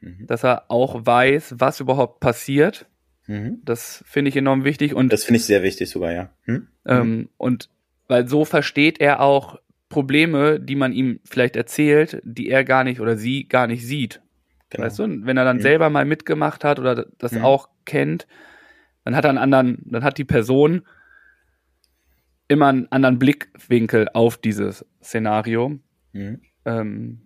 [0.00, 0.26] Mhm.
[0.26, 2.86] dass er auch weiß, was überhaupt passiert.
[3.26, 3.60] Mhm.
[3.64, 6.30] Das finde ich enorm wichtig und Das finde ich sehr wichtig sogar, ja.
[6.44, 6.68] Hm?
[6.86, 7.70] ähm, und
[8.08, 9.58] weil so versteht er auch
[9.88, 14.20] Probleme, die man ihm vielleicht erzählt, die er gar nicht oder sie gar nicht sieht.
[14.70, 14.84] Genau.
[14.84, 15.62] Weißt du, und wenn er dann Mhm.
[15.62, 17.44] selber mal mitgemacht hat oder das Mhm.
[17.44, 18.26] auch kennt,
[19.04, 20.82] dann hat er einen anderen, dann hat die Person
[22.48, 25.78] immer einen anderen Blickwinkel auf dieses Szenario.
[26.12, 26.40] Mhm.
[26.66, 27.20] Ähm,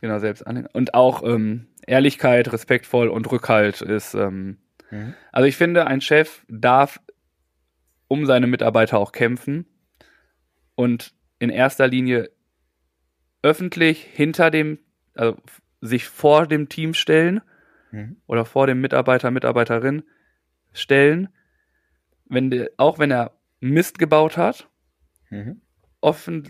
[0.00, 0.66] genau, selbst an.
[0.72, 4.14] Und auch ähm, Ehrlichkeit, respektvoll und Rückhalt ist.
[4.14, 4.58] Ähm,
[4.90, 5.14] Mhm.
[5.32, 6.98] also ich finde, ein Chef darf
[8.08, 9.66] um seine Mitarbeiter auch kämpfen
[10.76, 12.30] und in erster Linie
[13.42, 14.78] öffentlich hinter dem,
[15.14, 15.36] also
[15.80, 17.40] sich vor dem Team stellen
[17.90, 18.16] Mhm.
[18.26, 20.02] oder vor dem Mitarbeiter, Mitarbeiterin
[20.72, 21.28] stellen,
[22.26, 24.68] wenn der, auch wenn er Mist gebaut hat,
[25.30, 25.60] Mhm.
[26.00, 26.48] offen,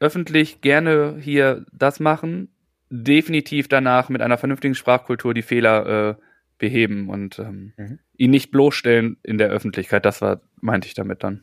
[0.00, 2.53] öffentlich gerne hier das machen,
[2.90, 6.14] definitiv danach mit einer vernünftigen Sprachkultur die Fehler äh,
[6.58, 7.98] beheben und ähm, Mhm.
[8.16, 10.04] ihn nicht bloßstellen in der Öffentlichkeit.
[10.04, 11.42] Das war, meinte ich damit dann.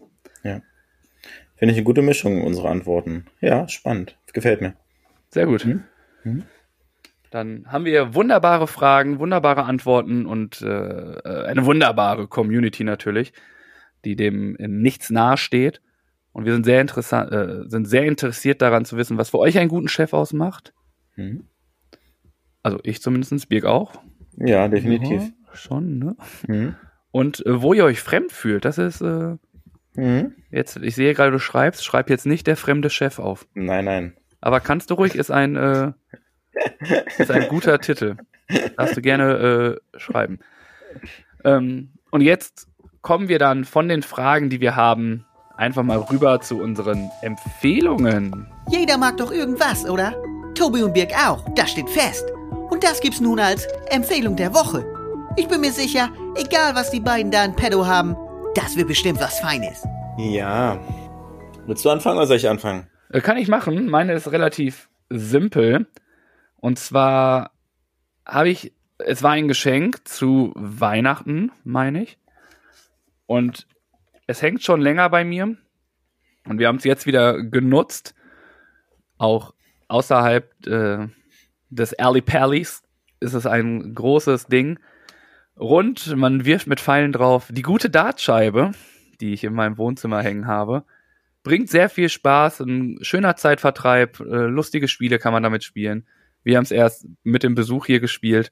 [1.62, 3.28] Finde ich eine gute Mischung, unsere Antworten.
[3.40, 4.18] Ja, spannend.
[4.34, 4.74] Gefällt mir.
[5.30, 5.64] Sehr gut.
[5.64, 5.84] Mhm.
[6.24, 6.44] Mhm.
[7.30, 13.32] Dann haben wir wunderbare Fragen, wunderbare Antworten und äh, äh, eine wunderbare Community natürlich,
[14.06, 15.82] die dem in nichts nahe steht.
[16.34, 19.60] Und wir sind sehr interessant, äh, sind sehr interessiert daran zu wissen, was für euch
[19.60, 20.74] einen guten Chef ausmacht.
[21.16, 21.46] Mhm.
[22.64, 23.94] Also ich zumindest, Birg auch.
[24.38, 25.22] Ja, definitiv.
[25.22, 26.16] Ja, schon, ne?
[26.48, 26.76] Mhm.
[27.12, 29.36] Und äh, wo ihr euch fremd fühlt, das ist äh,
[29.96, 30.36] Mhm.
[30.52, 33.46] jetzt, ich sehe gerade, du schreibst, schreib jetzt nicht der fremde Chef auf.
[33.56, 34.14] Nein, nein.
[34.40, 35.92] Aber kannst du ruhig, ist ein, äh,
[37.18, 38.16] ist ein guter Titel.
[38.78, 40.40] Darfst du gerne äh, schreiben.
[41.44, 42.68] Ähm, und jetzt
[43.02, 45.26] kommen wir dann von den Fragen, die wir haben,
[45.58, 48.48] einfach mal rüber zu unseren Empfehlungen.
[48.70, 50.16] Jeder mag doch irgendwas, oder?
[50.62, 52.24] Tobi und Birg auch, das steht fest.
[52.70, 54.86] Und das gibt's nun als Empfehlung der Woche.
[55.36, 58.16] Ich bin mir sicher, egal was die beiden da in Pedo haben,
[58.54, 59.84] das wird bestimmt was Feines.
[60.20, 60.80] Ja.
[61.66, 62.88] Willst du anfangen oder soll ich anfangen?
[63.10, 63.90] Äh, kann ich machen.
[63.90, 65.88] Meine ist relativ simpel.
[66.58, 67.54] Und zwar
[68.24, 72.20] habe ich, es war ein Geschenk zu Weihnachten, meine ich.
[73.26, 73.66] Und
[74.28, 75.58] es hängt schon länger bei mir.
[76.48, 78.14] Und wir haben es jetzt wieder genutzt.
[79.18, 79.56] Auch
[79.92, 81.08] außerhalb äh,
[81.70, 82.82] des Alley Pallys
[83.20, 84.80] ist es ein großes Ding.
[85.60, 87.50] Rund, man wirft mit Pfeilen drauf.
[87.52, 88.72] Die gute Dartscheibe,
[89.20, 90.86] die ich in meinem Wohnzimmer hängen habe,
[91.44, 96.08] bringt sehr viel Spaß, ein schöner Zeitvertreib, äh, lustige Spiele kann man damit spielen.
[96.44, 98.52] Wir haben es erst mit dem Besuch hier gespielt.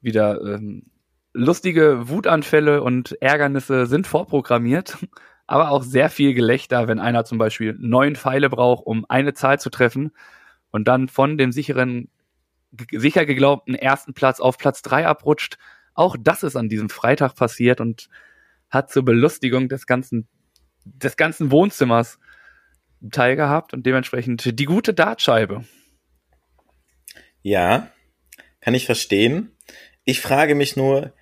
[0.00, 0.86] Wieder ähm,
[1.32, 4.96] lustige Wutanfälle und Ärgernisse sind vorprogrammiert,
[5.46, 9.60] aber auch sehr viel Gelächter, wenn einer zum Beispiel neun Pfeile braucht, um eine Zahl
[9.60, 10.12] zu treffen
[10.70, 12.08] und dann von dem sicheren
[12.92, 15.58] sicher geglaubten ersten Platz auf Platz drei abrutscht.
[15.94, 18.08] Auch das ist an diesem Freitag passiert und
[18.70, 20.28] hat zur Belustigung des ganzen,
[20.84, 22.18] des ganzen Wohnzimmers
[23.10, 25.64] teilgehabt und dementsprechend die gute Dartscheibe.
[27.42, 27.90] Ja,
[28.60, 29.56] kann ich verstehen.
[30.04, 31.12] Ich frage mich nur,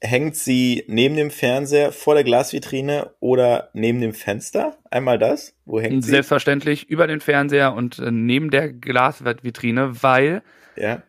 [0.00, 4.76] hängt sie neben dem Fernseher vor der Glasvitrine oder neben dem Fenster?
[4.90, 5.54] Einmal das?
[5.64, 6.10] Wo hängt sie?
[6.10, 10.42] Selbstverständlich über den Fernseher und äh, neben der Glasvitrine, weil
[10.76, 11.02] Ja.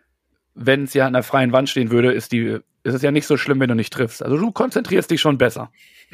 [0.55, 3.27] wenn es ja an der freien Wand stehen würde, ist die ist es ja nicht
[3.27, 4.23] so schlimm, wenn du nicht triffst.
[4.23, 5.71] Also du konzentrierst dich schon besser.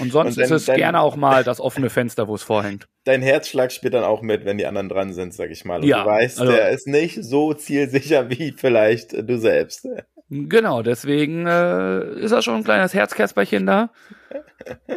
[0.00, 2.42] Und sonst Und dann- ist es dann- gerne auch mal das offene Fenster, wo es
[2.42, 2.88] vorhängt.
[3.04, 5.80] Dein Herzschlag spielt dann auch mit, wenn die anderen dran sind, sag ich mal.
[5.80, 9.86] Und Ja, du weißt, also- der ist nicht so zielsicher wie vielleicht du selbst.
[10.30, 13.90] Genau, deswegen äh, ist das schon ein kleines Herzkasperchen da.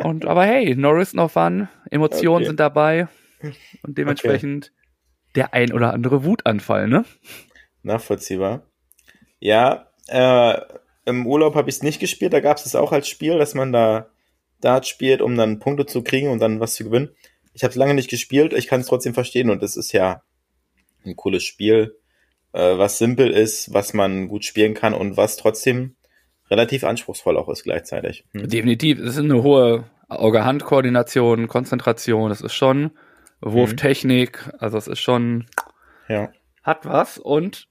[0.04, 2.46] Und aber hey, Norris noch Fun, Emotionen Okay.
[2.48, 3.08] sind dabei
[3.84, 4.74] und dementsprechend
[5.36, 7.06] der ein oder andere Wutanfall, ne?
[7.84, 8.64] Nachvollziehbar.
[9.40, 10.60] Ja, äh,
[11.06, 12.34] im Urlaub habe ich es nicht gespielt.
[12.34, 14.10] Da gab es es auch als Spiel, dass man da
[14.60, 17.10] Dart spielt, um dann Punkte zu kriegen und dann was zu gewinnen.
[17.54, 18.54] Ich habe es lange nicht gespielt.
[18.54, 20.22] Ich kann es trotzdem verstehen und es ist ja
[21.06, 21.98] ein cooles Spiel,
[22.54, 25.96] äh, was simpel ist, was man gut spielen kann und was trotzdem
[26.50, 28.26] relativ anspruchsvoll auch ist gleichzeitig.
[28.34, 28.48] Hm.
[28.50, 32.92] Definitiv, es ist eine hohe Auge-Hand-Koordination, Konzentration, das ist schon
[33.42, 35.46] Wurftechnik, also es ist schon
[36.08, 36.30] Ja.
[36.64, 37.68] hat was und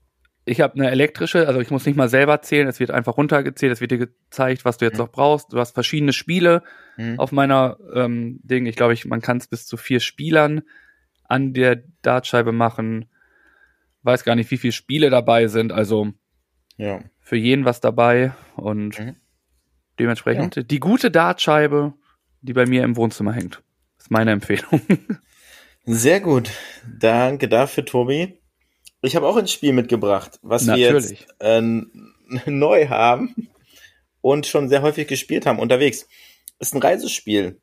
[0.47, 3.73] ich habe eine elektrische, also ich muss nicht mal selber zählen, es wird einfach runtergezählt,
[3.73, 5.01] es wird dir gezeigt, was du jetzt Mhm.
[5.01, 5.53] noch brauchst.
[5.53, 6.63] Du hast verschiedene Spiele
[6.97, 7.19] Hm.
[7.21, 8.67] auf meiner ähm, Ding.
[8.67, 10.63] Ich glaube, ich, man kann es bis zu vier Spielern
[11.25, 13.10] an der Dartscheibe machen.
[14.03, 16.09] Weiß gar nicht, wie viele Spiele dabei sind, also
[16.77, 17.01] Ja.
[17.21, 19.17] für jeden was dabei und Mhm.
[19.99, 21.93] dementsprechend die gute Dartscheibe,
[22.41, 23.63] die bei mir im Wohnzimmer hängt.
[23.99, 24.81] ist meine Empfehlung.
[25.85, 26.51] Sehr gut.
[26.99, 28.39] Danke dafür, Tobi.
[29.03, 31.21] Ich habe auch ein Spiel mitgebracht, was wir Natürlich.
[31.21, 31.61] jetzt äh,
[32.47, 33.49] neu haben
[34.21, 36.07] und schon sehr häufig gespielt haben unterwegs.
[36.59, 37.61] Ist ein Reisespiel.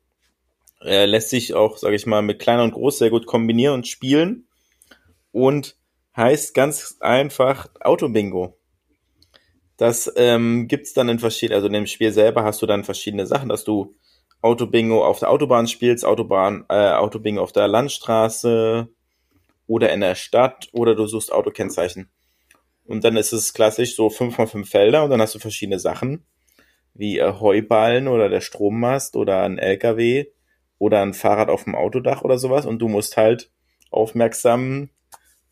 [0.82, 3.86] Äh, lässt sich auch, sage ich mal, mit klein und groß sehr gut kombinieren und
[3.88, 4.46] spielen
[5.32, 5.76] und
[6.18, 8.58] heißt ganz einfach Autobingo.
[9.78, 13.26] Das ähm, gibt's dann in verschiedenen, also in dem Spiel selber hast du dann verschiedene
[13.26, 13.94] Sachen, dass du
[14.42, 18.88] Autobingo auf der Autobahn spielst, Autobahn, äh, Autobingo auf der Landstraße
[19.66, 22.10] oder in der Stadt oder du suchst Autokennzeichen.
[22.84, 25.78] Und dann ist es klassisch so fünf mal fünf Felder und dann hast du verschiedene
[25.78, 26.24] Sachen,
[26.94, 30.26] wie äh, Heuballen oder der Strommast oder ein LKW
[30.78, 33.52] oder ein Fahrrad auf dem Autodach oder sowas und du musst halt
[33.90, 34.90] aufmerksam,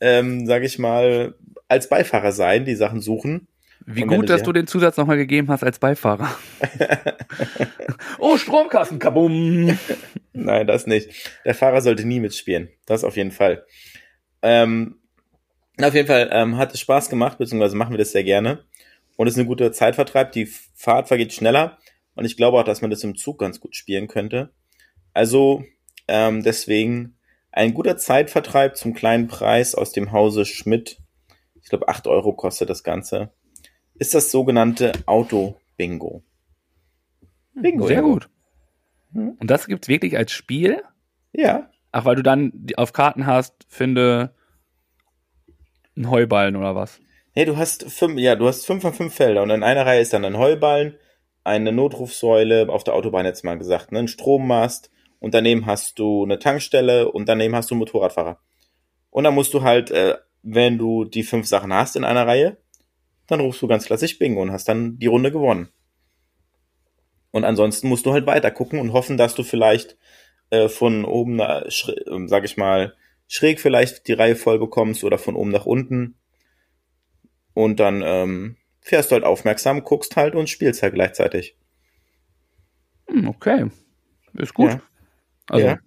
[0.01, 1.35] ähm, sag ich mal,
[1.69, 3.49] als Beifahrer sein, die Sachen suchen.
[3.85, 6.29] Wie Und gut, dass du den Zusatz nochmal gegeben hast als Beifahrer.
[8.19, 9.79] oh, Stromkasten, kabum.
[10.33, 11.11] Nein, das nicht.
[11.45, 12.69] Der Fahrer sollte nie mitspielen.
[12.87, 13.65] Das auf jeden Fall.
[14.43, 14.99] Ähm,
[15.81, 18.65] auf jeden Fall ähm, hat es Spaß gemacht, beziehungsweise machen wir das sehr gerne.
[19.17, 20.33] Und es ist eine gute Zeitvertreib.
[20.33, 21.79] Die Fahrt vergeht schneller.
[22.15, 24.51] Und ich glaube auch, dass man das im Zug ganz gut spielen könnte.
[25.13, 25.65] Also
[26.09, 27.16] ähm, deswegen
[27.57, 30.99] ein guter Zeitvertreib zum kleinen Preis aus dem Hause Schmidt.
[31.63, 33.33] Ich glaube, 8 Euro kostet das Ganze.
[33.95, 36.23] Ist das sogenannte Auto-Bingo.
[37.55, 37.87] Bingo.
[37.87, 38.29] Sehr gut.
[39.13, 39.37] Hm.
[39.41, 40.83] Und das gibt's wirklich als Spiel?
[41.33, 44.35] Ja, Ach, weil du dann auf Karten hast, finde
[45.97, 47.01] einen Heuballen oder was?
[47.35, 50.03] Nee, du hast fünf, ja, du hast fünf von fünf Felder und in einer Reihe
[50.03, 50.99] ist dann ein Heuballen,
[51.43, 54.91] eine Notrufsäule auf der Autobahn jetzt mal gesagt, ne, ein Strommast
[55.27, 58.39] und daneben hast du eine Tankstelle und daneben hast du einen Motorradfahrer.
[59.11, 60.15] Und dann musst du halt, äh,
[60.45, 62.59] wenn du die fünf Sachen hast in einer Reihe,
[63.27, 65.69] dann rufst du ganz klassisch Bingo und hast dann die Runde gewonnen.
[67.33, 69.99] Und ansonsten musst du halt weiter gucken und hoffen, dass du vielleicht
[70.51, 72.95] äh, von oben, ähm, sag ich mal,
[73.27, 76.21] schräg vielleicht die Reihe voll bekommst oder von oben nach unten.
[77.53, 81.57] Und dann ähm, fährst du halt aufmerksam, guckst halt und spielst halt gleichzeitig.
[83.09, 83.73] Hm, okay.
[84.35, 84.71] Ist gut.
[84.71, 84.83] Ja.
[85.49, 85.79] Also, Ja.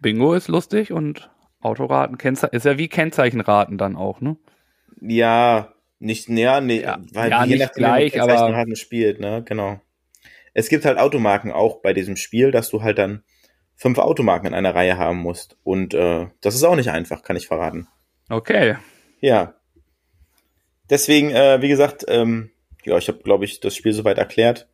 [0.00, 1.30] Bingo ist lustig und
[1.60, 4.36] Autoraten Kennze ist ja wie Kennzeichenraten dann auch, ne?
[5.00, 9.20] Ja, nicht näher, nee, Ja, weil ja, je nicht nachdem, man gleich, aber- Kennzeichenraten spielt,
[9.20, 9.80] ne, genau.
[10.54, 13.22] Es gibt halt Automarken auch bei diesem Spiel, dass du halt dann
[13.76, 15.56] fünf Automarken in einer Reihe haben musst.
[15.64, 17.88] Und äh, das ist auch nicht einfach, kann ich verraten.
[18.28, 18.76] Okay.
[19.20, 19.54] Ja.
[20.90, 22.50] Deswegen, äh, wie gesagt, ähm,
[22.84, 24.68] ja, ich habe, glaube ich, das Spiel soweit erklärt.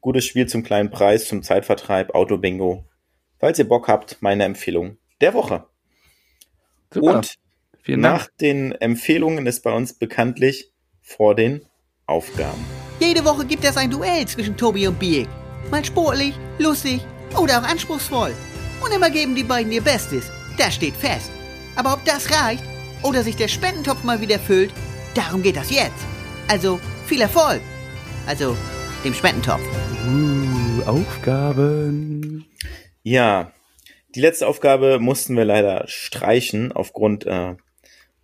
[0.00, 2.84] Gutes Spiel zum kleinen Preis, zum Zeitvertreib, Autobingo.
[3.40, 5.66] Falls ihr Bock habt, meine Empfehlung der Woche.
[6.92, 7.16] Super.
[7.16, 7.34] Und
[7.82, 8.38] Vielen nach Dank.
[8.38, 10.70] den Empfehlungen ist bei uns bekanntlich
[11.00, 11.66] vor den
[12.06, 12.64] Aufgaben.
[13.00, 15.28] Jede Woche gibt es ein Duell zwischen Tobi und Biek.
[15.70, 17.00] Mal sportlich, lustig
[17.36, 18.34] oder auch anspruchsvoll.
[18.84, 20.30] Und immer geben die beiden ihr Bestes.
[20.58, 21.30] Das steht fest.
[21.76, 22.64] Aber ob das reicht?
[23.02, 24.72] oder sich der Spendentopf mal wieder füllt,
[25.14, 26.04] darum geht das jetzt.
[26.48, 27.60] Also viel Erfolg.
[28.26, 28.56] Also
[29.04, 29.62] dem Spendentopf.
[30.06, 32.44] Uh, Aufgaben.
[33.02, 33.52] Ja,
[34.14, 37.56] die letzte Aufgabe mussten wir leider streichen aufgrund äh,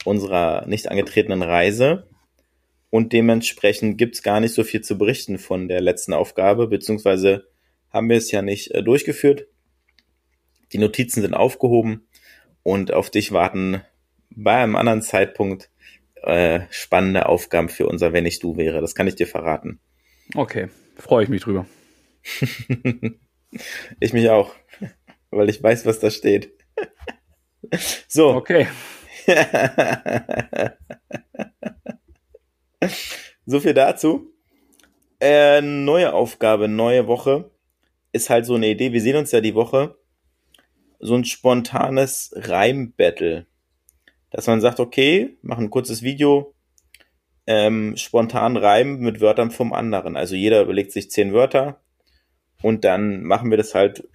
[0.05, 2.09] unserer nicht angetretenen Reise.
[2.91, 7.47] Und dementsprechend gibt's gar nicht so viel zu berichten von der letzten Aufgabe, beziehungsweise
[7.91, 9.47] haben wir es ja nicht äh, durchgeführt.
[10.73, 12.07] Die Notizen sind aufgehoben
[12.63, 13.83] und auf dich warten
[14.31, 15.71] bei einem anderen Zeitpunkt
[16.23, 18.81] äh, spannende Aufgaben für unser Wenn ich du wäre.
[18.81, 19.81] Das kann ich dir verraten.
[20.35, 21.67] Okay, freue ich mich drüber.
[24.01, 24.53] Ich mich auch,
[25.37, 26.53] weil ich weiß, was da steht.
[28.09, 28.69] So, Okay.
[33.45, 34.33] so viel dazu.
[35.21, 37.51] Äh, neue Aufgabe, neue Woche
[38.13, 38.93] ist halt so eine Idee.
[38.93, 39.99] Wir sehen uns ja die Woche.
[41.01, 43.47] So ein spontanes Reim-Battle.
[44.31, 46.55] Dass man sagt, okay, mach ein kurzes Video,
[47.47, 50.17] ähm, spontan reimen mit Wörtern vom anderen.
[50.17, 51.81] Also jeder überlegt sich zehn Wörter
[52.63, 54.09] und dann machen wir das halt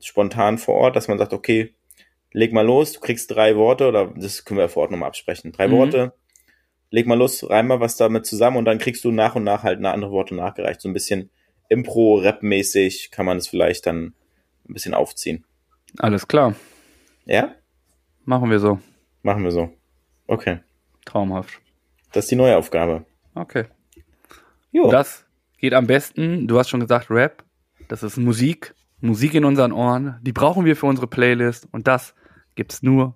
[0.00, 1.74] spontan vor Ort, dass man sagt, okay,
[2.32, 5.52] leg mal los, du kriegst drei Worte oder das können wir vor Ort nochmal absprechen.
[5.52, 5.72] Drei Mhm.
[5.72, 6.12] Worte,
[6.90, 9.62] leg mal los, reim mal was damit zusammen und dann kriegst du nach und nach
[9.62, 10.80] halt eine andere Worte nachgereicht.
[10.80, 11.30] So ein bisschen
[11.68, 14.14] Impro-Rap-mäßig kann man es vielleicht dann
[14.68, 15.44] ein bisschen aufziehen.
[15.98, 16.54] Alles klar.
[17.24, 17.54] Ja?
[18.24, 18.78] Machen wir so.
[19.22, 19.72] Machen wir so.
[20.26, 20.60] Okay.
[21.04, 21.60] Traumhaft.
[22.12, 23.04] Das ist die neue Aufgabe.
[23.34, 23.64] Okay.
[24.70, 24.90] Jo.
[24.90, 25.24] Das
[25.58, 27.44] geht am besten, du hast schon gesagt, Rap.
[27.88, 28.74] Das ist Musik.
[29.00, 30.18] Musik in unseren Ohren.
[30.22, 31.68] Die brauchen wir für unsere Playlist.
[31.70, 32.14] Und das
[32.54, 33.14] gibt's nur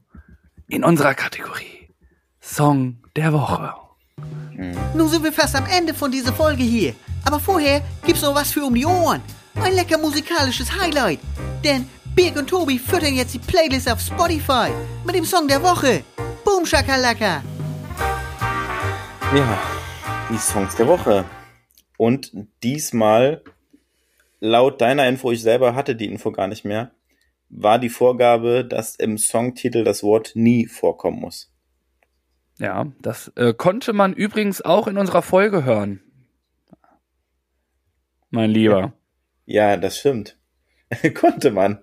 [0.69, 1.89] in unserer Kategorie
[2.41, 3.75] Song der Woche.
[4.95, 6.95] Nun sind wir fast am Ende von dieser Folge hier.
[7.25, 9.21] Aber vorher gibt's noch was für um die Ohren.
[9.57, 11.21] Ein lecker musikalisches Highlight.
[11.65, 14.71] Denn Birg und Tobi füttern jetzt die Playlist auf Spotify
[15.05, 16.05] mit dem Song der Woche.
[16.45, 17.43] Boom Shakalaka.
[19.35, 19.59] Ja,
[20.31, 21.25] die Songs der Woche.
[21.97, 23.43] Und diesmal,
[24.43, 26.91] laut deiner Info, ich selber hatte die Info gar nicht mehr,
[27.49, 31.55] war die Vorgabe, dass im Songtitel das Wort nie vorkommen muss.
[32.59, 36.03] Ja, das äh, konnte man übrigens auch in unserer Folge hören.
[38.31, 38.93] Mein Lieber.
[39.47, 40.39] Ja, das stimmt.
[41.15, 41.79] Konnte man.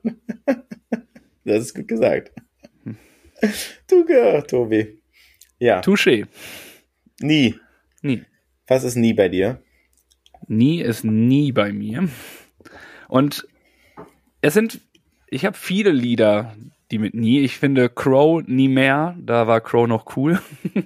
[1.46, 2.32] das ist gut gesagt.
[3.88, 5.02] Du gehört, Tobi.
[5.60, 6.28] Ja, Touché.
[7.22, 7.56] nie.
[8.02, 8.24] Nie.
[8.68, 9.62] Was ist nie bei dir?
[10.48, 12.10] Nie ist nie bei mir.
[13.10, 13.48] Und
[14.40, 14.80] es sind,
[15.28, 16.56] ich habe viele Lieder,
[16.92, 17.40] die mit nie.
[17.40, 19.16] Ich finde Crow nie mehr.
[19.20, 20.40] Da war Crow noch cool.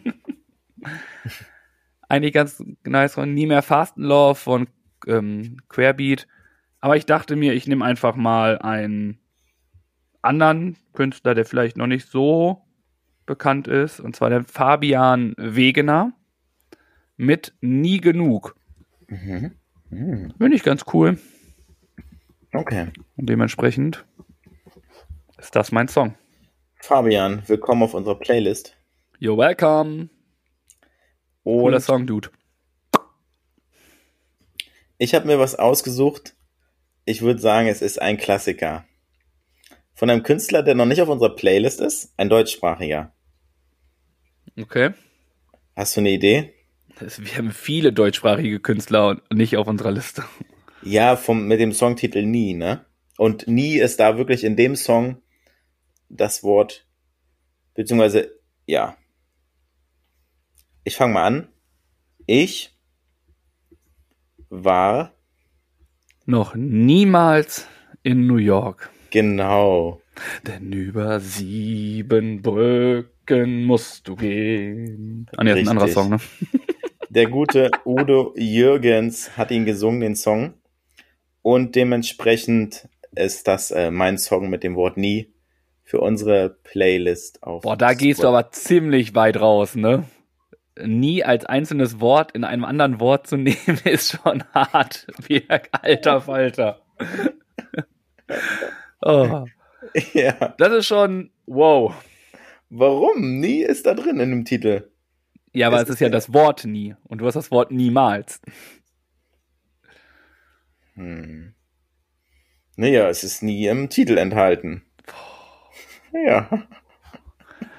[2.10, 4.68] Eigentlich ganz nice von Nie mehr Fastenlaw von
[5.06, 6.28] ähm, Querbeat.
[6.80, 9.20] Aber ich dachte mir, ich nehme einfach mal einen
[10.22, 12.62] anderen Künstler, der vielleicht noch nicht so
[13.26, 14.00] bekannt ist.
[14.00, 16.14] Und zwar den Fabian Wegener
[17.18, 18.56] mit Nie genug.
[20.38, 21.18] Finde ich ganz cool.
[22.54, 22.92] Okay.
[23.18, 24.06] Und dementsprechend
[25.40, 26.16] ist das mein Song.
[26.76, 28.78] Fabian, willkommen auf unserer Playlist.
[29.20, 30.10] You're welcome.
[31.44, 32.30] Cooler Und Song, Dude.
[34.98, 36.36] ich habe mir was ausgesucht.
[37.06, 38.86] Ich würde sagen, es ist ein Klassiker.
[39.96, 43.14] Von einem Künstler, der noch nicht auf unserer Playlist ist, ein deutschsprachiger.
[44.60, 44.92] Okay.
[45.76, 46.54] Hast du eine Idee?
[47.00, 50.24] Wir haben viele deutschsprachige Künstler und nicht auf unserer Liste.
[50.86, 52.86] Ja, vom, mit dem Songtitel Nie, ne?
[53.18, 55.18] Und Nie ist da wirklich in dem Song
[56.10, 56.88] das Wort,
[57.74, 58.32] beziehungsweise,
[58.66, 58.98] ja.
[60.84, 61.48] Ich fange mal an.
[62.26, 62.76] Ich
[64.50, 65.14] war,
[66.26, 67.68] Noch niemals
[68.04, 68.90] in New York.
[69.12, 70.02] genau,
[70.48, 75.28] Denn über sieben Brücken musst du gehen.
[75.38, 75.88] Ah, nee, ist ein anderer.
[75.88, 76.18] Song, ne?
[77.10, 80.54] der gute Udo Jürgens hat ihn gesungen, den Song.
[81.44, 85.32] Und dementsprechend ist das äh, mein Song mit dem Wort Nie
[85.84, 87.62] für unsere Playlist auf.
[87.62, 90.06] Boah, da gehst du aber ziemlich weit raus, ne?
[90.82, 95.06] Nie als einzelnes Wort in einem anderen Wort zu nehmen, ist schon hart.
[95.28, 96.82] Wie alter Falter.
[99.02, 99.46] oh,
[100.14, 100.54] Ja.
[100.58, 101.94] das ist schon wow.
[102.70, 103.40] Warum?
[103.40, 104.90] Nie ist da drin in dem Titel.
[105.54, 106.96] Ja, aber Es es ist ist ja- das Wort nie.
[107.04, 108.42] Und du hast das Wort niemals.
[110.96, 111.54] Hm.
[112.76, 114.84] Naja, es ist nie im Titel enthalten.
[116.12, 116.50] Ja.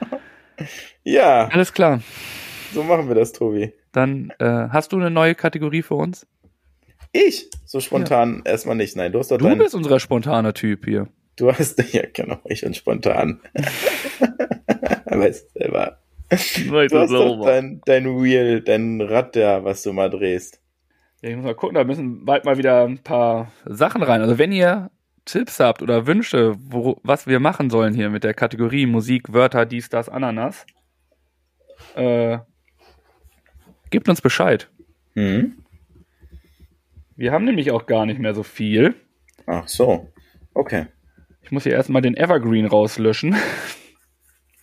[1.04, 2.00] ja, Alles klar.
[2.72, 3.72] so machen wir das, Tobi.
[3.92, 6.26] Dann äh, hast du eine neue Kategorie für uns?
[7.12, 7.48] Ich?
[7.64, 8.96] So spontan erstmal nicht.
[8.96, 11.08] Nein, du hast doch Du dein, bist unser spontaner Typ hier.
[11.36, 13.40] Du hast, ja genau, ich und spontan.
[15.06, 15.98] Weißt selber.
[16.30, 20.60] Du hast doch dein, dein Wheel, dein Rad da, was du mal drehst.
[21.24, 24.20] Ja, ich muss mal gucken, da müssen bald mal wieder ein paar Sachen rein.
[24.20, 24.90] Also wenn ihr
[25.24, 29.64] Tipps habt oder Wünsche, wo, was wir machen sollen hier mit der Kategorie Musik, Wörter,
[29.64, 30.66] dies, das, Ananas,
[31.94, 32.40] äh,
[33.88, 34.68] gebt uns Bescheid.
[35.14, 35.64] Mhm.
[37.16, 38.94] Wir haben nämlich auch gar nicht mehr so viel.
[39.46, 40.12] Ach so.
[40.52, 40.88] Okay.
[41.40, 43.34] Ich muss hier erstmal den Evergreen rauslöschen.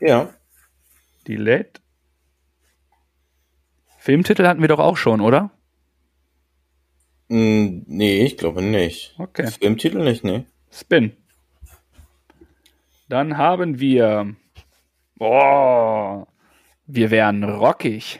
[0.03, 0.33] Ja.
[1.27, 1.79] Delete.
[3.99, 5.51] Filmtitel hatten wir doch auch schon, oder?
[7.33, 9.15] Nee, ich glaube nicht.
[9.17, 9.47] Okay.
[9.47, 10.43] Filmtitel nicht, nee.
[10.69, 11.13] Spin.
[13.07, 14.35] Dann haben wir.
[15.15, 16.27] Boah.
[16.87, 18.19] Wir wären rockig.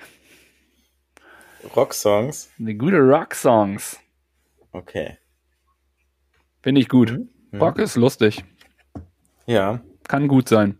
[1.76, 2.52] Rocksongs.
[2.58, 4.00] Eine gute Rock-Songs.
[4.72, 5.18] Okay.
[6.62, 7.12] Finde ich gut.
[7.52, 7.62] Mhm.
[7.62, 8.46] Rock ist lustig.
[9.46, 9.82] Ja.
[10.08, 10.78] Kann gut sein.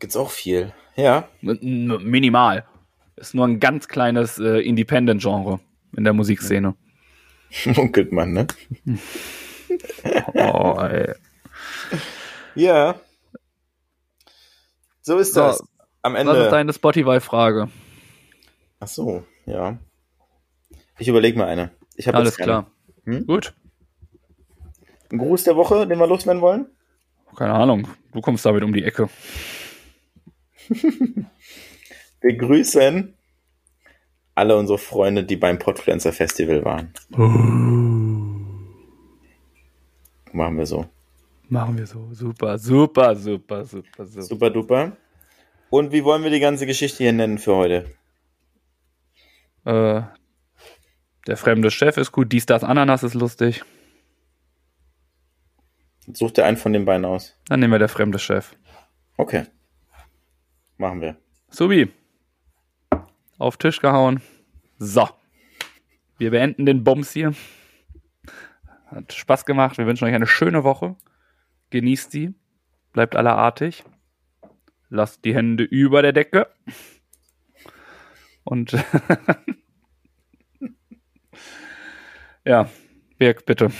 [0.00, 0.72] Gibt's auch viel.
[0.96, 1.28] Ja.
[1.42, 2.64] Minimal.
[3.14, 5.60] Ist nur ein ganz kleines äh, Independent-Genre
[5.96, 6.74] in der Musikszene.
[7.76, 8.46] Munkelt man, ne?
[10.34, 11.14] Oh, ey.
[12.54, 13.00] Ja.
[15.02, 15.62] So ist So, das.
[16.02, 16.48] Am Was ist Ende.
[16.50, 17.68] deine Spotify-Frage?
[18.80, 19.78] Ach so, ja.
[20.98, 21.70] Ich überlege mal eine.
[21.96, 22.70] Ich habe Alles klar.
[23.04, 23.26] Hm?
[23.26, 23.52] Gut.
[25.10, 26.66] Ein Gruß der Woche, den wir loswerden wollen?
[27.36, 27.88] Keine Ahnung.
[28.12, 29.08] Du kommst damit um die Ecke.
[32.20, 33.14] Wir grüßen
[34.40, 36.92] alle unsere Freunde, die beim Podfluencer Festival waren.
[40.32, 40.86] Machen wir so.
[41.48, 42.08] Machen wir so.
[42.12, 44.22] Super, super, super, super, super.
[44.22, 44.96] Super duper.
[45.68, 47.94] Und wie wollen wir die ganze Geschichte hier nennen für heute?
[49.64, 50.02] Äh,
[51.26, 52.32] der fremde Chef ist gut.
[52.32, 53.62] Dies, das, Ananas ist lustig.
[56.12, 57.36] Such dir einen von den beiden aus.
[57.46, 58.56] Dann nehmen wir der fremde Chef.
[59.16, 59.44] Okay.
[60.76, 61.16] Machen wir.
[61.50, 61.92] Subi.
[63.38, 64.22] Auf Tisch gehauen.
[64.82, 65.06] So.
[66.16, 67.34] Wir beenden den Bums hier.
[68.86, 69.76] Hat Spaß gemacht.
[69.76, 70.96] Wir wünschen euch eine schöne Woche.
[71.68, 72.32] Genießt sie.
[72.94, 73.84] Bleibt alle artig.
[74.88, 76.48] Lasst die Hände über der Decke.
[78.42, 78.72] Und
[82.46, 82.70] ja,
[83.18, 83.70] Birg, bitte.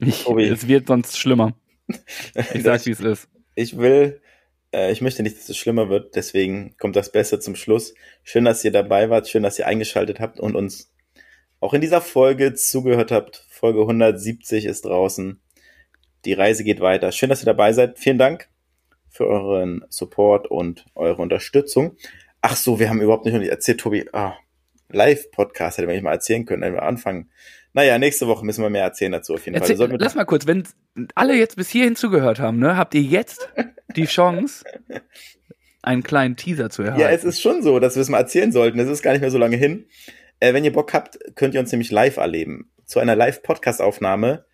[0.00, 1.54] Ich, es wird sonst schlimmer.
[2.54, 3.28] Ich sag, wie es ist.
[3.54, 4.22] Ich will,
[4.72, 7.94] äh, ich möchte nicht, dass es schlimmer wird, deswegen kommt das Beste zum Schluss.
[8.22, 10.92] Schön, dass ihr dabei wart, schön, dass ihr eingeschaltet habt und uns
[11.60, 13.46] auch in dieser Folge zugehört habt.
[13.48, 15.40] Folge 170 ist draußen.
[16.24, 17.12] Die Reise geht weiter.
[17.12, 17.98] Schön, dass ihr dabei seid.
[17.98, 18.48] Vielen Dank
[19.08, 21.96] für euren Support und eure Unterstützung.
[22.40, 24.08] Ach so, wir haben überhaupt nicht erzählt, Tobi.
[24.12, 24.36] Ah,
[24.90, 27.30] Live-Podcast hätte man nicht mal erzählen können, wenn wir anfangen.
[27.72, 29.94] Naja, nächste Woche müssen wir mehr erzählen dazu auf jeden Erzähl, Fall.
[29.98, 30.64] Lass mal kurz, wenn
[31.14, 33.48] alle jetzt bis hierhin zugehört haben, ne, habt ihr jetzt
[33.96, 34.64] die Chance,
[35.82, 37.00] einen kleinen Teaser zu erhalten.
[37.00, 38.78] Ja, es ist schon so, dass wir es mal erzählen sollten.
[38.78, 39.86] Es ist gar nicht mehr so lange hin.
[40.40, 42.70] Äh, wenn ihr Bock habt, könnt ihr uns nämlich live erleben.
[42.84, 44.44] Zu einer Live-Podcast-Aufnahme.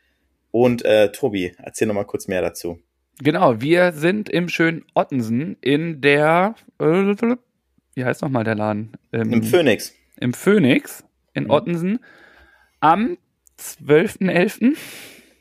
[0.51, 2.79] Und äh, Tobi, erzähl noch mal kurz mehr dazu.
[3.21, 7.15] Genau, wir sind im schönen Ottensen in der, äh,
[7.95, 8.93] wie heißt nochmal der Laden?
[9.13, 9.95] Ähm, Im Phoenix.
[10.21, 11.51] Im Phoenix in Mhm.
[11.51, 11.99] Ottensen
[12.81, 13.19] am
[13.59, 14.77] 12.11.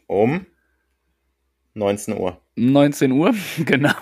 [0.07, 0.45] Um
[1.73, 2.39] 19 Uhr.
[2.55, 3.33] 19 Uhr,
[3.65, 3.93] genau.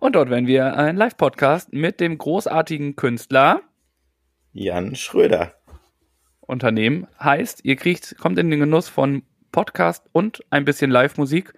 [0.00, 3.62] Und dort werden wir einen Live-Podcast mit dem großartigen Künstler
[4.52, 5.54] Jan Schröder.
[6.40, 7.06] Unternehmen.
[7.20, 9.22] Heißt, ihr kriegt, kommt in den Genuss von
[9.52, 11.52] Podcast und ein bisschen Live-Musik.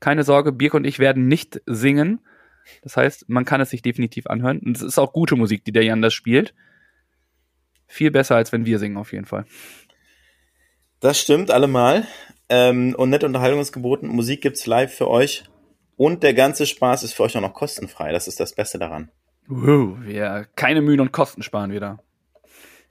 [0.00, 2.20] Keine Sorge, Birk und ich werden nicht singen.
[2.82, 4.58] Das heißt, man kann es sich definitiv anhören.
[4.58, 6.54] Und es ist auch gute Musik, die der Jan da spielt.
[7.86, 9.44] Viel besser, als wenn wir singen, auf jeden Fall.
[11.00, 12.06] Das stimmt allemal.
[12.48, 14.08] Ähm, und nette Unterhaltung ist geboten.
[14.08, 15.44] Musik gibt's live für euch.
[15.96, 18.12] Und der ganze Spaß ist für euch auch noch kostenfrei.
[18.12, 19.10] Das ist das Beste daran.
[19.46, 22.02] Wow, wir keine Mühen und Kosten sparen wieder.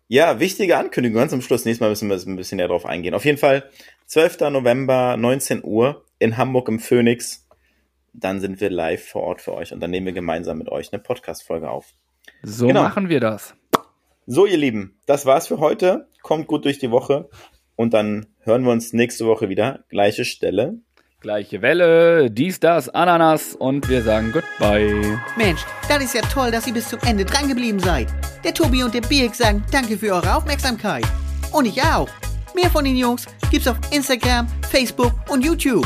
[0.07, 1.65] Ja, wichtige Ankündigung ganz zum Schluss.
[1.65, 3.15] Nächstes Mal müssen wir ein bisschen näher drauf eingehen.
[3.15, 3.69] Auf jeden Fall
[4.05, 4.41] 12.
[4.51, 7.42] November, 19 Uhr in Hamburg im Phoenix.
[8.13, 10.93] Dann sind wir live vor Ort für euch und dann nehmen wir gemeinsam mit euch
[10.93, 11.93] eine Podcast-Folge auf.
[12.43, 12.83] So Genau.
[12.83, 13.55] machen wir das.
[14.25, 16.07] So, ihr Lieben, das war's für heute.
[16.21, 17.29] Kommt gut durch die Woche
[17.75, 19.83] und dann hören wir uns nächste Woche wieder.
[19.89, 20.77] Gleiche Stelle.
[21.19, 25.19] Gleiche Welle, dies, das, Ananas und wir sagen Goodbye.
[25.37, 28.07] Mensch, das ist ja toll, dass ihr bis zum Ende dran geblieben seid.
[28.43, 31.05] Der Tobi und der Birk sagen danke für eure Aufmerksamkeit.
[31.53, 32.09] Und ich auch.
[32.55, 35.85] Mehr von den Jungs gibt's auf Instagram, Facebook und YouTube.